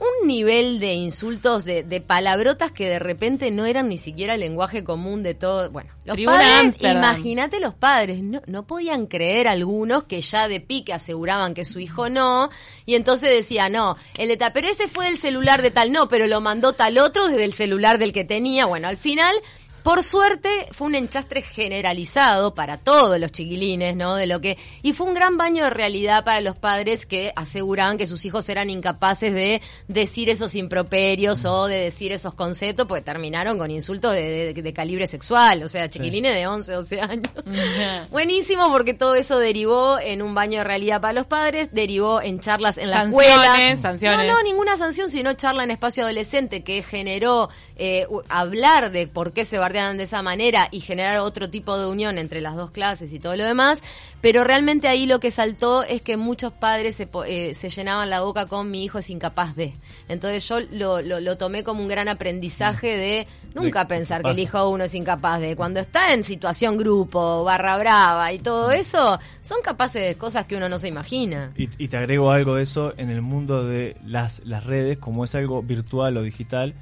Un 0.00 0.26
nivel 0.26 0.80
de 0.80 0.94
insultos, 0.94 1.66
de, 1.66 1.82
de 1.82 2.00
palabrotas 2.00 2.72
que 2.72 2.88
de 2.88 2.98
repente 2.98 3.50
no 3.50 3.66
eran 3.66 3.90
ni 3.90 3.98
siquiera 3.98 4.34
el 4.34 4.40
lenguaje 4.40 4.82
común 4.82 5.22
de 5.22 5.34
todo. 5.34 5.70
Bueno, 5.70 5.90
los 6.06 6.16
Tribuna 6.16 6.38
padres, 6.38 6.76
imagínate 6.80 7.60
los 7.60 7.74
padres, 7.74 8.22
no, 8.22 8.40
no 8.46 8.66
podían 8.66 9.06
creer 9.06 9.46
algunos 9.46 10.04
que 10.04 10.22
ya 10.22 10.48
de 10.48 10.60
pique 10.60 10.94
aseguraban 10.94 11.52
que 11.52 11.66
su 11.66 11.80
hijo 11.80 12.08
no, 12.08 12.48
y 12.86 12.94
entonces 12.94 13.30
decía, 13.30 13.68
no, 13.68 13.96
el 14.16 14.28
de 14.28 14.38
tal, 14.38 14.52
pero 14.54 14.68
ese 14.68 14.88
fue 14.88 15.04
del 15.04 15.18
celular 15.18 15.60
de 15.60 15.70
tal, 15.70 15.92
no, 15.92 16.08
pero 16.08 16.26
lo 16.26 16.40
mandó 16.40 16.72
tal 16.72 16.96
otro 16.96 17.28
desde 17.28 17.44
el 17.44 17.52
celular 17.52 17.98
del 17.98 18.14
que 18.14 18.24
tenía. 18.24 18.64
Bueno, 18.64 18.88
al 18.88 18.96
final 18.96 19.34
por 19.82 20.02
suerte 20.04 20.48
fue 20.72 20.86
un 20.88 20.94
enchastre 20.94 21.42
generalizado 21.42 22.54
para 22.54 22.76
todos 22.78 23.18
los 23.18 23.32
chiquilines, 23.32 23.96
¿no? 23.96 24.14
De 24.16 24.26
lo 24.26 24.40
que 24.40 24.58
y 24.82 24.92
fue 24.92 25.06
un 25.06 25.14
gran 25.14 25.36
baño 25.36 25.64
de 25.64 25.70
realidad 25.70 26.24
para 26.24 26.40
los 26.40 26.56
padres 26.56 27.06
que 27.06 27.32
aseguraban 27.36 27.96
que 27.98 28.06
sus 28.06 28.24
hijos 28.24 28.48
eran 28.48 28.70
incapaces 28.70 29.32
de 29.32 29.60
decir 29.88 30.28
esos 30.30 30.54
improperios 30.54 31.44
o 31.44 31.66
de 31.66 31.76
decir 31.76 32.12
esos 32.12 32.34
conceptos, 32.34 32.86
porque 32.86 33.02
terminaron 33.02 33.58
con 33.58 33.70
insultos 33.70 34.12
de, 34.14 34.52
de- 34.54 34.62
de 34.62 34.72
calibre 34.72 35.06
sexual, 35.06 35.62
o 35.62 35.68
sea, 35.68 35.88
chiquilines 35.88 36.34
de 36.34 36.46
11, 36.46 36.72
12 36.72 37.00
años. 37.00 37.30
Buenísimo 38.10 38.70
porque 38.70 38.94
todo 38.94 39.14
eso 39.14 39.38
derivó 39.38 39.98
en 39.98 40.22
un 40.22 40.34
baño 40.34 40.58
de 40.58 40.64
realidad 40.64 41.00
para 41.00 41.12
los 41.12 41.26
padres, 41.26 41.70
derivó 41.72 42.20
en 42.22 42.40
charlas 42.40 42.78
en 42.78 42.90
la 42.90 43.02
escuela. 43.04 43.56
sanciones. 43.80 44.26
No, 44.26 44.34
no, 44.34 44.42
ninguna 44.42 44.76
sanción, 44.76 45.10
sino 45.10 45.32
charla 45.34 45.64
en 45.64 45.70
espacio 45.70 46.04
adolescente 46.04 46.62
que 46.62 46.82
generó 46.82 47.48
eh, 47.76 48.06
hablar 48.28 48.90
de 48.90 49.06
por 49.08 49.32
qué 49.32 49.44
se 49.44 49.58
de 49.72 50.02
esa 50.02 50.22
manera 50.22 50.68
y 50.70 50.80
generar 50.80 51.18
otro 51.18 51.48
tipo 51.48 51.78
de 51.78 51.86
unión 51.86 52.18
entre 52.18 52.40
las 52.40 52.56
dos 52.56 52.70
clases 52.70 53.12
y 53.12 53.18
todo 53.20 53.36
lo 53.36 53.44
demás. 53.44 53.82
Pero 54.20 54.44
realmente 54.44 54.88
ahí 54.88 55.06
lo 55.06 55.18
que 55.20 55.30
saltó 55.30 55.82
es 55.82 56.02
que 56.02 56.16
muchos 56.18 56.52
padres 56.52 56.96
se, 56.96 57.08
eh, 57.26 57.54
se 57.54 57.70
llenaban 57.70 58.10
la 58.10 58.20
boca 58.20 58.46
con 58.46 58.70
mi 58.70 58.84
hijo 58.84 58.98
es 58.98 59.08
incapaz 59.08 59.56
de. 59.56 59.72
Entonces 60.08 60.46
yo 60.46 60.60
lo, 60.60 61.00
lo, 61.00 61.20
lo 61.20 61.38
tomé 61.38 61.64
como 61.64 61.80
un 61.82 61.88
gran 61.88 62.08
aprendizaje 62.08 62.96
de 62.96 63.26
nunca 63.54 63.84
De- 63.84 63.88
pensar 63.88 64.20
¿qué 64.22 64.26
que 64.26 64.32
el 64.32 64.38
hijo 64.40 64.68
uno 64.68 64.84
es 64.84 64.94
incapaz 64.94 65.40
de. 65.40 65.56
Cuando 65.56 65.80
está 65.80 66.12
en 66.12 66.22
situación 66.24 66.76
grupo, 66.76 67.44
barra 67.44 67.78
brava 67.78 68.32
y 68.32 68.38
todo 68.40 68.72
eso, 68.72 69.18
son 69.40 69.62
capaces 69.62 70.02
de 70.06 70.14
cosas 70.16 70.46
que 70.46 70.56
uno 70.56 70.68
no 70.68 70.78
se 70.78 70.88
imagina. 70.88 71.52
Y, 71.56 71.68
y 71.78 71.88
te 71.88 71.96
agrego 71.96 72.30
algo 72.30 72.56
de 72.56 72.64
eso, 72.64 72.92
en 72.98 73.08
el 73.10 73.22
mundo 73.22 73.66
de 73.66 73.96
las, 74.04 74.42
las 74.44 74.64
redes, 74.64 74.98
como 74.98 75.24
es 75.24 75.34
algo 75.34 75.62
virtual 75.62 76.16
o 76.18 76.22
digital, 76.22 76.74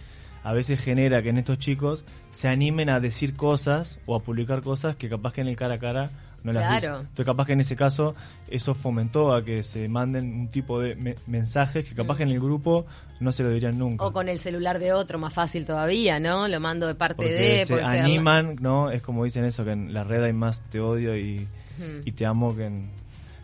a 0.49 0.53
veces 0.55 0.81
genera 0.81 1.21
que 1.23 1.29
en 1.29 1.37
estos 1.37 1.59
chicos 1.59 2.05
se 2.31 2.49
animen 2.49 2.89
a 2.89 3.01
decir 3.01 3.35
cosas 3.37 3.99
o 4.07 4.17
a 4.17 4.21
publicar 4.21 4.63
cosas 4.63 4.97
que 4.97 5.09
capaz 5.11 5.35
que 5.35 5.43
en 5.43 5.49
el 5.49 5.57
cara 5.57 5.75
a 5.75 5.79
cara 5.79 6.11
no 6.43 6.53
las. 6.53 6.81
Claro. 6.81 7.01
Entonces 7.01 7.27
capaz 7.27 7.45
que 7.47 7.53
en 7.53 7.61
ese 7.61 7.77
caso 7.77 8.15
eso 8.49 8.75
fomentó 8.75 9.35
a 9.35 9.45
que 9.45 9.63
se 9.63 9.89
manden 9.89 10.33
un 10.33 10.49
tipo 10.49 10.81
de 10.81 10.95
me- 10.95 11.17
mensajes 11.27 11.85
que 11.85 11.95
capaz 11.95 12.17
que 12.17 12.23
en 12.23 12.31
el 12.31 12.41
grupo 12.41 12.87
no 13.21 13.31
se 13.33 13.43
lo 13.43 13.51
dirían 13.51 13.77
nunca. 13.77 14.07
O 14.07 14.13
con 14.15 14.29
el 14.31 14.39
celular 14.39 14.79
de 14.79 14.95
otro, 14.95 15.19
más 15.19 15.35
fácil 15.35 15.67
todavía, 15.67 16.19
¿no? 16.19 16.49
Lo 16.49 16.61
mando 16.61 16.87
de 16.87 16.95
parte 16.95 17.17
porque 17.17 17.33
de... 17.33 17.67
se 17.67 17.75
porque 17.75 17.85
animan, 17.85 18.57
¿no? 18.61 18.91
Es 18.91 19.03
como 19.03 19.25
dicen 19.25 19.45
eso, 19.45 19.65
que 19.67 19.73
en 19.73 19.93
la 19.93 20.03
red 20.05 20.23
hay 20.23 20.33
más 20.33 20.63
te 20.71 20.81
odio 20.81 21.15
y, 21.15 21.47
y 22.07 22.13
te 22.13 22.25
amo 22.25 22.57
que 22.57 22.65
en, 22.67 22.89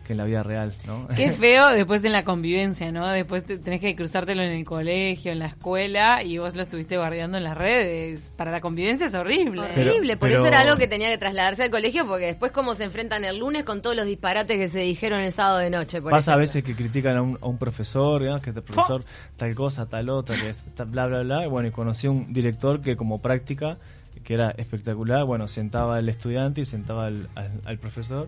que 0.05 0.13
en 0.13 0.17
la 0.17 0.23
vida 0.23 0.43
real, 0.43 0.73
¿no? 0.87 1.07
Qué 1.15 1.31
feo 1.33 1.69
después 1.69 2.03
en 2.05 2.11
la 2.13 2.23
convivencia, 2.23 2.91
¿no? 2.91 3.07
Después 3.09 3.43
te- 3.45 3.57
tenés 3.57 3.81
que 3.81 3.95
cruzártelo 3.95 4.41
en 4.43 4.51
el 4.51 4.63
colegio, 4.63 5.31
en 5.31 5.39
la 5.39 5.47
escuela, 5.47 6.23
y 6.23 6.37
vos 6.37 6.55
lo 6.55 6.61
estuviste 6.61 6.95
guardiando 6.97 7.37
en 7.37 7.43
las 7.43 7.57
redes. 7.57 8.31
Para 8.37 8.51
la 8.51 8.61
convivencia 8.61 9.07
es 9.07 9.15
horrible. 9.15 9.61
Horrible, 9.61 10.15
Pero- 10.15 10.19
por 10.19 10.31
eso 10.31 10.47
era 10.47 10.59
algo 10.61 10.77
que 10.77 10.87
tenía 10.87 11.09
que 11.09 11.17
trasladarse 11.17 11.63
al 11.63 11.71
colegio, 11.71 12.05
porque 12.07 12.25
después 12.27 12.51
cómo 12.51 12.75
se 12.75 12.83
enfrentan 12.85 13.25
el 13.25 13.39
lunes 13.39 13.63
con 13.63 13.81
todos 13.81 13.95
los 13.95 14.05
disparates 14.05 14.57
que 14.57 14.67
se 14.67 14.79
dijeron 14.79 15.21
el 15.21 15.31
sábado 15.31 15.57
de 15.57 15.69
noche. 15.69 16.01
Por 16.01 16.11
Pasa 16.11 16.33
a 16.33 16.37
veces 16.37 16.63
que 16.63 16.75
critican 16.75 17.17
a 17.17 17.21
un, 17.21 17.37
a 17.41 17.47
un 17.47 17.57
profesor, 17.57 18.21
digamos, 18.21 18.41
que 18.41 18.51
este 18.51 18.61
profesor 18.61 19.03
tal 19.37 19.55
cosa, 19.55 19.85
tal 19.87 20.09
otra, 20.09 20.35
que 20.39 20.49
es 20.49 20.67
tal- 20.75 20.87
bla, 20.87 21.07
bla, 21.07 21.21
bla. 21.23 21.45
Y 21.45 21.49
bueno, 21.49 21.67
y 21.67 21.71
conocí 21.71 22.07
a 22.07 22.11
un 22.11 22.31
director 22.31 22.81
que 22.81 22.95
como 22.95 23.19
práctica, 23.21 23.77
que 24.23 24.33
era 24.33 24.51
espectacular, 24.57 25.23
bueno, 25.25 25.47
sentaba 25.47 25.97
al 25.97 26.09
estudiante 26.09 26.61
y 26.61 26.65
sentaba 26.65 27.07
al, 27.07 27.27
al, 27.35 27.51
al 27.65 27.77
profesor. 27.77 28.27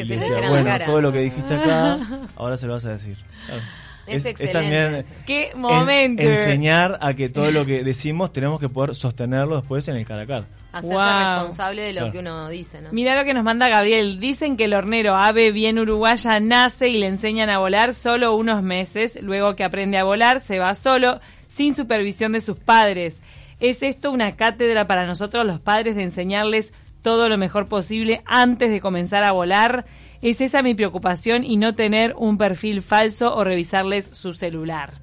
Que 0.00 0.04
y 0.04 0.08
se 0.08 0.14
le 0.14 0.20
decía, 0.20 0.36
dijera 0.36 0.46
en 0.46 0.52
la 0.54 0.60
bueno, 0.62 0.66
cara. 0.66 0.86
todo 0.86 1.00
lo 1.00 1.12
que 1.12 1.18
dijiste 1.20 1.54
acá, 1.54 1.98
ahora 2.36 2.56
se 2.56 2.66
lo 2.66 2.72
vas 2.74 2.84
a 2.86 2.90
decir. 2.90 3.16
Claro. 3.46 3.62
Es 4.06 4.24
excelente 4.24 4.52
también 4.58 4.94
eso. 4.96 5.08
Qué 5.24 5.50
en- 5.50 5.60
momento. 5.60 6.22
enseñar 6.22 6.98
a 7.00 7.14
que 7.14 7.28
todo 7.28 7.52
lo 7.52 7.64
que 7.64 7.84
decimos 7.84 8.32
tenemos 8.32 8.58
que 8.58 8.68
poder 8.68 8.96
sostenerlo 8.96 9.56
después 9.60 9.86
en 9.86 9.96
el 9.96 10.04
cara 10.04 10.22
a 10.22 10.26
cara. 10.26 10.44
Hacerse 10.72 10.94
Wow. 10.96 11.34
responsable 11.36 11.82
de 11.82 11.92
lo 11.92 11.98
Claro. 12.00 12.12
que 12.12 12.18
uno 12.18 12.48
dice, 12.48 12.80
¿no? 12.80 12.88
Mira 12.92 13.14
lo 13.16 13.24
que 13.24 13.34
nos 13.34 13.44
manda 13.44 13.68
Gabriel. 13.68 14.18
Dicen 14.18 14.56
que 14.56 14.64
el 14.64 14.74
hornero 14.74 15.14
ave 15.16 15.52
bien 15.52 15.78
uruguaya 15.78 16.40
nace 16.40 16.88
y 16.88 16.98
le 16.98 17.06
enseñan 17.06 17.50
a 17.50 17.58
volar 17.58 17.94
solo 17.94 18.34
unos 18.34 18.62
meses. 18.64 19.16
Luego 19.22 19.54
que 19.54 19.62
aprende 19.64 19.98
a 19.98 20.04
volar, 20.04 20.40
se 20.40 20.58
va 20.58 20.74
solo, 20.74 21.20
sin 21.48 21.76
supervisión 21.76 22.32
de 22.32 22.40
sus 22.40 22.56
padres. 22.58 23.20
¿Es 23.60 23.82
esto 23.82 24.10
una 24.10 24.32
cátedra 24.32 24.86
para 24.88 25.06
nosotros 25.06 25.46
los 25.46 25.60
padres 25.60 25.94
de 25.94 26.02
enseñarles 26.04 26.72
todo 27.02 27.28
lo 27.28 27.38
mejor 27.38 27.66
posible 27.66 28.22
antes 28.26 28.70
de 28.70 28.80
comenzar 28.80 29.24
a 29.24 29.32
volar? 29.32 29.86
¿Es 30.22 30.40
esa 30.40 30.62
mi 30.62 30.74
preocupación 30.74 31.44
y 31.44 31.56
no 31.56 31.74
tener 31.74 32.14
un 32.16 32.38
perfil 32.38 32.82
falso 32.82 33.34
o 33.34 33.44
revisarles 33.44 34.06
su 34.12 34.32
celular? 34.32 34.94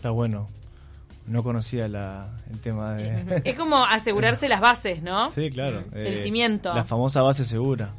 está 0.00 0.10
bueno. 0.10 0.48
No 1.26 1.42
conocía 1.42 1.86
la, 1.86 2.26
el 2.50 2.58
tema 2.60 2.94
de... 2.94 3.42
Es 3.44 3.56
como 3.56 3.84
asegurarse 3.84 4.48
las 4.48 4.60
bases, 4.60 5.02
¿no? 5.02 5.28
Sí, 5.30 5.50
claro. 5.50 5.84
El 5.92 6.14
eh, 6.14 6.22
cimiento. 6.22 6.74
La 6.74 6.84
famosa 6.84 7.20
base 7.20 7.44
segura. 7.44 7.92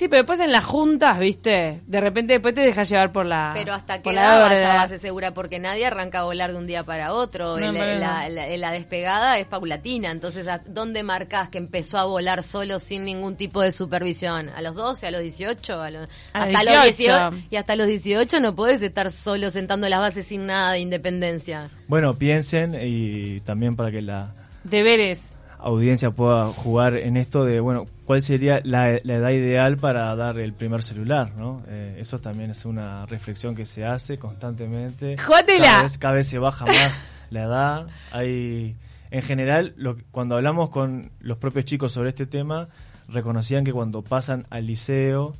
Sí, 0.00 0.08
pero 0.08 0.22
después 0.22 0.40
en 0.40 0.50
las 0.50 0.64
juntas, 0.64 1.18
¿viste? 1.18 1.82
De 1.86 2.00
repente 2.00 2.32
después 2.32 2.54
te 2.54 2.62
dejas 2.62 2.88
llevar 2.88 3.12
por 3.12 3.26
la. 3.26 3.50
Pero 3.52 3.74
hasta 3.74 4.00
que 4.00 4.08
hora. 4.08 4.46
esa 4.62 4.74
base 4.76 4.98
segura, 4.98 5.34
porque 5.34 5.58
nadie 5.58 5.84
arranca 5.84 6.20
a 6.20 6.22
volar 6.22 6.52
de 6.52 6.56
un 6.56 6.66
día 6.66 6.84
para 6.84 7.12
otro. 7.12 7.58
No, 7.60 7.66
El- 7.66 7.76
pero 7.76 7.98
la, 7.98 8.26
no. 8.26 8.34
la- 8.34 8.56
la 8.56 8.72
despegada 8.72 9.38
es 9.38 9.46
paulatina. 9.46 10.10
Entonces, 10.10 10.48
¿a 10.48 10.62
¿dónde 10.66 11.02
marcas 11.02 11.50
que 11.50 11.58
empezó 11.58 11.98
a 11.98 12.04
volar 12.06 12.42
solo 12.42 12.80
sin 12.80 13.04
ningún 13.04 13.36
tipo 13.36 13.60
de 13.60 13.72
supervisión? 13.72 14.48
¿A 14.48 14.62
los 14.62 14.74
12, 14.74 15.06
a 15.06 15.10
los 15.10 15.20
18? 15.20 15.82
A 15.82 15.90
los, 15.90 16.08
A 16.32 16.46
los 16.46 16.56
hasta 16.56 16.82
18. 16.84 17.30
Y 17.50 17.56
hasta 17.56 17.76
los 17.76 17.86
18 17.86 18.40
no 18.40 18.54
puedes 18.54 18.80
estar 18.80 19.10
solo 19.10 19.50
sentando 19.50 19.86
las 19.90 20.00
bases 20.00 20.26
sin 20.26 20.46
nada 20.46 20.72
de 20.72 20.78
independencia. 20.78 21.68
Bueno, 21.88 22.14
piensen 22.14 22.74
y 22.80 23.40
también 23.40 23.76
para 23.76 23.90
que 23.90 24.00
la 24.00 24.32
Deberes. 24.64 25.36
Audiencia 25.62 26.10
pueda 26.10 26.46
jugar 26.46 26.96
en 26.96 27.16
esto 27.16 27.44
de, 27.44 27.60
bueno, 27.60 27.86
cuál 28.04 28.22
sería 28.22 28.60
la, 28.64 28.98
la 29.02 29.14
edad 29.14 29.30
ideal 29.30 29.76
para 29.76 30.14
dar 30.16 30.38
el 30.38 30.52
primer 30.52 30.82
celular, 30.82 31.32
¿no? 31.36 31.62
Eh, 31.68 31.96
eso 31.98 32.18
también 32.18 32.50
es 32.50 32.64
una 32.64 33.06
reflexión 33.06 33.54
que 33.54 33.66
se 33.66 33.84
hace 33.84 34.18
constantemente. 34.18 35.16
¡Jótela! 35.18 35.64
Cada 35.64 35.82
vez, 35.82 35.98
cada 35.98 36.14
vez 36.14 36.26
se 36.26 36.38
baja 36.38 36.66
más 36.66 37.02
la 37.30 37.44
edad. 37.44 37.86
Hay, 38.12 38.76
en 39.10 39.22
general, 39.22 39.74
lo, 39.76 39.96
cuando 40.10 40.36
hablamos 40.36 40.70
con 40.70 41.10
los 41.20 41.38
propios 41.38 41.64
chicos 41.64 41.92
sobre 41.92 42.10
este 42.10 42.26
tema, 42.26 42.68
reconocían 43.08 43.64
que 43.64 43.72
cuando 43.72 44.02
pasan 44.02 44.46
al 44.50 44.66
liceo, 44.66 45.34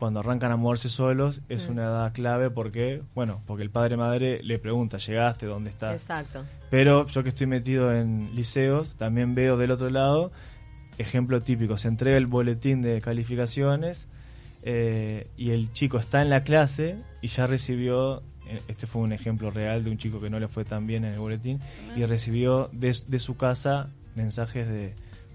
cuando 0.00 0.20
arrancan 0.20 0.50
a 0.50 0.56
moverse 0.56 0.88
solos, 0.88 1.42
es 1.50 1.68
una 1.68 1.82
edad 1.82 2.12
clave 2.14 2.48
porque, 2.48 3.02
bueno, 3.14 3.42
porque 3.46 3.62
el 3.62 3.70
padre 3.70 3.98
madre 3.98 4.42
le 4.42 4.58
pregunta, 4.58 4.96
¿llegaste? 4.96 5.44
¿Dónde 5.44 5.68
estás? 5.68 5.92
Exacto. 5.92 6.42
Pero 6.70 7.06
yo 7.06 7.22
que 7.22 7.28
estoy 7.28 7.46
metido 7.46 7.94
en 7.94 8.34
liceos, 8.34 8.96
también 8.96 9.34
veo 9.34 9.58
del 9.58 9.70
otro 9.70 9.90
lado, 9.90 10.32
ejemplo 10.96 11.42
típico, 11.42 11.76
se 11.76 11.88
entrega 11.88 12.16
el 12.16 12.26
boletín 12.26 12.80
de 12.80 13.02
calificaciones 13.02 14.08
eh, 14.62 15.28
y 15.36 15.50
el 15.50 15.70
chico 15.74 15.98
está 15.98 16.22
en 16.22 16.30
la 16.30 16.44
clase 16.44 16.96
y 17.20 17.28
ya 17.28 17.46
recibió, 17.46 18.22
eh, 18.48 18.62
este 18.68 18.86
fue 18.86 19.02
un 19.02 19.12
ejemplo 19.12 19.50
real 19.50 19.84
de 19.84 19.90
un 19.90 19.98
chico 19.98 20.18
que 20.18 20.30
no 20.30 20.40
le 20.40 20.48
fue 20.48 20.64
tan 20.64 20.86
bien 20.86 21.04
en 21.04 21.12
el 21.12 21.20
boletín, 21.20 21.60
y 21.94 22.06
recibió 22.06 22.70
de, 22.72 22.96
de 23.06 23.18
su 23.18 23.36
casa 23.36 23.90
mensajes 24.14 24.66
de, 24.66 24.94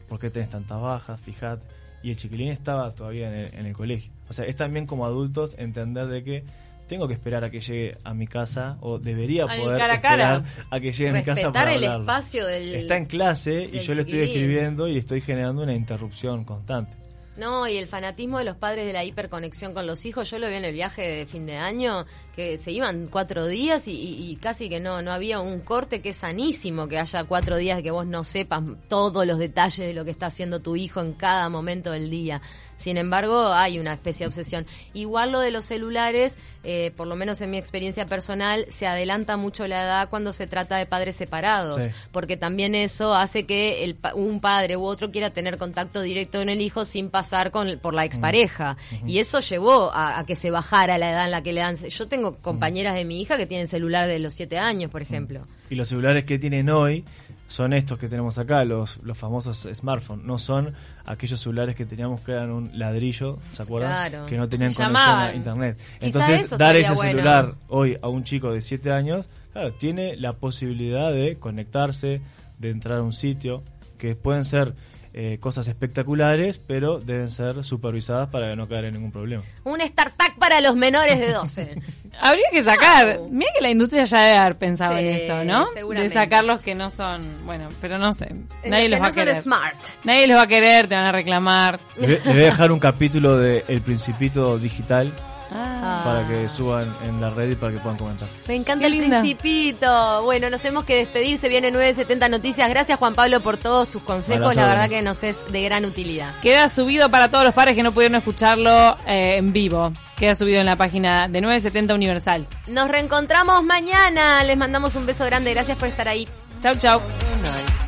¿por 0.10 0.20
qué 0.20 0.32
tenés 0.32 0.50
tantas 0.50 0.82
bajas? 0.82 1.22
Fijate. 1.22 1.85
Y 2.06 2.12
el 2.12 2.18
chiquilín 2.18 2.50
estaba 2.50 2.92
todavía 2.92 3.30
en 3.30 3.34
el, 3.34 3.54
en 3.56 3.66
el 3.66 3.74
colegio. 3.74 4.12
O 4.30 4.34
sea, 4.34 4.46
es 4.46 4.56
también 4.56 4.86
como 4.86 5.08
adultos 5.08 5.56
entender 5.58 6.06
de 6.06 6.24
que 6.24 6.44
tengo 6.88 7.08
que 7.08 7.16
esperar 7.16 7.44
a 7.44 7.50
que 7.50 7.62
llegue 7.62 7.98
a 8.04 8.14
mi 8.14 8.28
casa 8.28 8.78
o 8.82 9.00
debería 9.00 9.48
poder 9.48 9.76
cara 9.76 9.96
a 9.96 10.02
cara. 10.02 10.36
esperar 10.36 10.68
a 10.70 10.80
que 10.80 10.92
llegue 10.92 11.10
a 11.10 11.14
mi 11.14 11.24
casa 11.24 11.52
para 11.52 11.74
el 11.74 11.84
hablarlo. 11.84 12.04
espacio 12.04 12.46
del... 12.46 12.76
Está 12.76 12.98
en 12.98 13.06
clase 13.06 13.68
y 13.74 13.80
yo 13.80 13.94
le 13.96 14.02
estoy 14.02 14.20
escribiendo 14.20 14.88
y 14.88 15.00
estoy 15.00 15.20
generando 15.20 15.64
una 15.64 15.74
interrupción 15.74 16.44
constante. 16.44 16.96
No, 17.38 17.68
y 17.68 17.76
el 17.78 17.88
fanatismo 17.88 18.38
de 18.38 18.46
los 18.46 18.56
padres 18.56 18.86
de 18.86 18.94
la 18.94 19.04
hiperconexión 19.04 19.74
con 19.74 19.88
los 19.88 20.06
hijos, 20.06 20.30
yo 20.30 20.38
lo 20.38 20.48
vi 20.48 20.54
en 20.54 20.64
el 20.64 20.74
viaje 20.74 21.02
de 21.02 21.26
fin 21.26 21.48
de 21.48 21.58
año, 21.58 22.06
que 22.36 22.58
se 22.58 22.72
iban 22.72 23.08
cuatro 23.08 23.48
días 23.48 23.88
y, 23.88 23.92
y- 23.94 24.32
y 24.32 24.36
casi 24.36 24.70
que 24.70 24.80
no, 24.80 25.02
no 25.02 25.12
había 25.12 25.40
un 25.40 25.62
corte 25.62 26.02
que 26.02 26.10
es 26.10 26.18
sanísimo, 26.18 26.88
que 26.88 27.00
haya 27.00 27.24
cuatro 27.24 27.58
días 27.58 27.82
que 27.82 27.92
vos 27.92 28.06
no 28.06 28.24
sepas 28.24 28.62
todos 28.90 29.26
los 29.26 29.40
detalles 29.40 29.88
de 29.88 29.94
lo 29.94 30.04
que 30.06 30.12
está 30.12 30.26
haciendo 30.28 30.60
tu 30.60 30.76
hijo 30.76 31.00
en 31.02 31.14
cada 31.14 31.48
momento 31.50 31.92
del 31.92 32.10
día. 32.10 32.42
Sin 32.78 32.98
embargo, 32.98 33.54
hay 33.54 33.80
una 33.80 33.94
especie 33.94 34.26
de 34.26 34.28
obsesión. 34.28 34.66
Igual 34.94 35.32
lo 35.32 35.40
de 35.40 35.50
los 35.50 35.64
celulares, 35.64 36.36
eh, 36.66 36.92
por 36.98 37.08
lo 37.08 37.16
menos 37.16 37.40
en 37.40 37.50
mi 37.52 37.58
experiencia 37.58 38.06
personal, 38.06 38.66
se 38.70 38.86
adelanta 38.86 39.38
mucho 39.38 39.66
la 39.66 39.82
edad 39.86 40.10
cuando 40.10 40.34
se 40.34 40.46
trata 40.46 40.76
de 40.76 40.86
padres 40.86 41.16
separados, 41.16 41.82
Sí. 41.86 41.90
porque 42.12 42.36
también 42.36 42.76
eso 42.76 43.14
hace 43.16 43.46
que 43.46 43.86
el, 43.86 43.98
un 44.16 44.42
padre 44.42 44.76
u 44.76 44.84
otro 44.84 45.10
quiera 45.10 45.30
tener 45.30 45.58
contacto 45.58 46.02
directo 46.02 46.40
con 46.40 46.50
el 46.50 46.60
hijo 46.60 46.84
sin 46.84 47.10
pasar 47.10 47.50
con, 47.50 47.80
por 47.80 47.94
la 47.94 48.04
expareja. 48.04 48.76
Y 49.08 49.20
eso 49.20 49.40
llevó 49.40 49.90
a, 49.94 50.20
a 50.20 50.26
que 50.26 50.36
se 50.36 50.52
bajara 50.52 50.98
la 50.98 51.12
edad 51.12 51.26
en 51.26 51.32
la 51.32 51.42
que 51.44 51.54
le 51.54 51.62
dan. 51.62 51.78
Yo 51.78 52.08
tengo 52.10 52.25
compañeras 52.34 52.96
de 52.96 53.06
mi 53.06 53.22
hija 53.22 53.38
que 53.38 53.46
tienen 53.46 53.68
celular 53.68 54.08
de 54.08 54.20
los 54.20 54.34
siete 54.34 54.58
años, 54.58 54.92
por 54.92 55.02
ejemplo. 55.02 55.48
Y 55.70 55.76
los 55.76 55.90
celulares 55.90 56.26
que 56.26 56.40
tienen 56.40 56.70
hoy 56.70 57.04
son 57.48 57.74
estos 57.74 58.00
que 58.00 58.08
tenemos 58.08 58.38
acá, 58.38 58.64
los, 58.64 59.00
los 59.04 59.18
famosos 59.18 59.68
smartphones. 59.74 60.26
No 60.26 60.40
son 60.40 60.74
aquellos 61.06 61.40
celulares 61.40 61.76
que 61.76 61.86
teníamos 61.86 62.22
que 62.22 62.32
eran 62.32 62.52
un 62.52 62.78
ladrillo, 62.78 63.38
¿se 63.52 63.62
acuerdan? 63.62 64.10
Claro. 64.10 64.26
Que 64.26 64.38
no 64.38 64.50
tenían 64.50 64.72
Llamaban. 64.72 64.94
conexión 64.94 65.34
a 65.34 65.36
internet. 65.36 65.80
Entonces, 66.00 66.50
dar 66.58 66.76
ese 66.76 66.94
bueno. 66.94 67.12
celular 67.12 67.56
hoy 67.68 67.98
a 68.02 68.10
un 68.10 68.24
chico 68.24 68.52
de 68.52 68.62
7 68.62 68.92
años, 68.92 69.28
claro, 69.54 69.72
tiene 69.74 70.16
la 70.18 70.34
posibilidad 70.34 71.12
de 71.12 71.38
conectarse, 71.38 72.22
de 72.58 72.70
entrar 72.70 73.00
a 73.00 73.04
un 73.04 73.14
sitio, 73.14 73.64
que 73.98 74.16
pueden 74.16 74.46
ser 74.46 74.74
eh, 75.18 75.38
cosas 75.40 75.66
espectaculares, 75.70 76.60
pero 76.60 77.00
deben 77.00 77.30
ser 77.30 77.64
supervisadas 77.64 78.28
para 78.30 78.54
no 78.58 78.68
caer 78.68 78.84
en 78.86 78.96
ningún 78.96 79.14
problema. 79.14 79.44
Un 79.64 79.80
startup 79.80 80.38
para 80.38 80.60
los 80.60 80.76
menores 80.76 81.18
de 81.18 81.32
12. 81.32 81.78
Habría 82.20 82.44
que 82.52 82.62
sacar. 82.62 83.22
Mira 83.32 83.50
que 83.56 83.62
la 83.62 83.70
industria 83.70 84.04
ya 84.04 84.20
debe 84.22 84.38
haber 84.38 84.58
pensado 84.58 84.98
en 84.98 85.06
eso, 85.08 85.46
¿no? 85.46 85.68
De 85.90 86.10
sacar 86.10 86.44
los 86.44 86.62
que 86.62 86.76
no 86.76 86.90
son. 86.90 87.22
Bueno, 87.46 87.70
pero 87.80 87.98
no 87.98 88.12
sé. 88.12 88.28
Nadie 88.66 88.90
Los 88.90 89.00
los 89.00 89.00
que 89.00 89.00
va 89.00 89.06
a 89.06 89.10
no 89.10 89.14
son 89.14 89.14
querer. 89.14 89.42
smart. 89.42 89.78
Nadie 90.04 90.28
los 90.28 90.38
va 90.38 90.42
a 90.42 90.48
querer, 90.48 90.88
te 90.88 90.96
van 90.96 91.06
a 91.06 91.12
reclamar. 91.14 91.80
Le 91.98 92.08
le 92.08 92.20
voy 92.20 92.42
a 92.42 92.46
dejar 92.48 92.74
un 92.74 92.80
capítulo 92.80 93.38
de 93.38 93.64
El 93.70 93.82
Principito 93.82 94.58
Digital 94.60 95.14
Ah. 95.54 96.02
para 96.06 96.28
que 96.28 96.48
suban 96.48 96.96
en 97.04 97.22
la 97.22 97.30
red 97.30 97.52
y 97.52 97.56
para 97.56 97.74
que 97.74 97.80
puedan 97.80 97.98
comentar. 97.98 98.28
Me 98.48 98.56
encanta 98.56 98.82
Qué 98.82 98.86
el 98.94 99.02
linda. 99.02 99.20
principito. 99.22 100.24
Bueno, 100.24 100.50
nos 100.50 100.62
tenemos 100.62 100.84
que 100.86 100.96
despedir. 100.96 101.38
Se 101.38 101.50
viene 101.50 101.72
970 101.72 102.30
Noticias. 102.30 102.70
Gracias, 102.70 102.98
Juan 103.00 103.14
Pablo, 103.16 103.42
por 103.42 103.58
todos 103.58 103.90
tus 103.90 104.02
consejos. 104.04 104.56
La 104.56 104.68
verdad 104.68 104.90
que 104.90 105.02
nos 105.02 105.24
es 105.24 105.38
de 105.52 105.62
gran 105.64 105.86
utilidad. 105.86 106.34
Queda 106.42 106.70
subido 106.70 107.10
para 107.10 107.30
todos 107.30 107.44
los 107.46 107.54
padres 107.54 107.76
que 107.76 107.84
no 107.84 107.92
pudieron 107.92 108.16
escucharlo 108.16 108.98
eh, 109.06 109.38
en 109.38 109.54
vivo. 109.54 109.92
Queda 110.18 110.34
subido 110.36 110.60
en 110.60 110.66
la 110.66 110.76
página 110.76 111.28
de 111.28 111.42
970 111.42 111.94
Universal. 111.94 112.48
Nos 112.68 112.90
reencontramos 112.90 113.64
mañana. 113.64 114.44
Les 114.44 114.58
mandamos 114.58 114.96
un 114.96 115.06
beso 115.06 115.26
grande. 115.26 115.54
Gracias 115.54 115.78
por 115.78 115.88
estar 115.90 116.08
ahí. 116.08 116.28
Chau, 116.62 116.76
chau. 116.78 117.00
Night. 117.44 117.85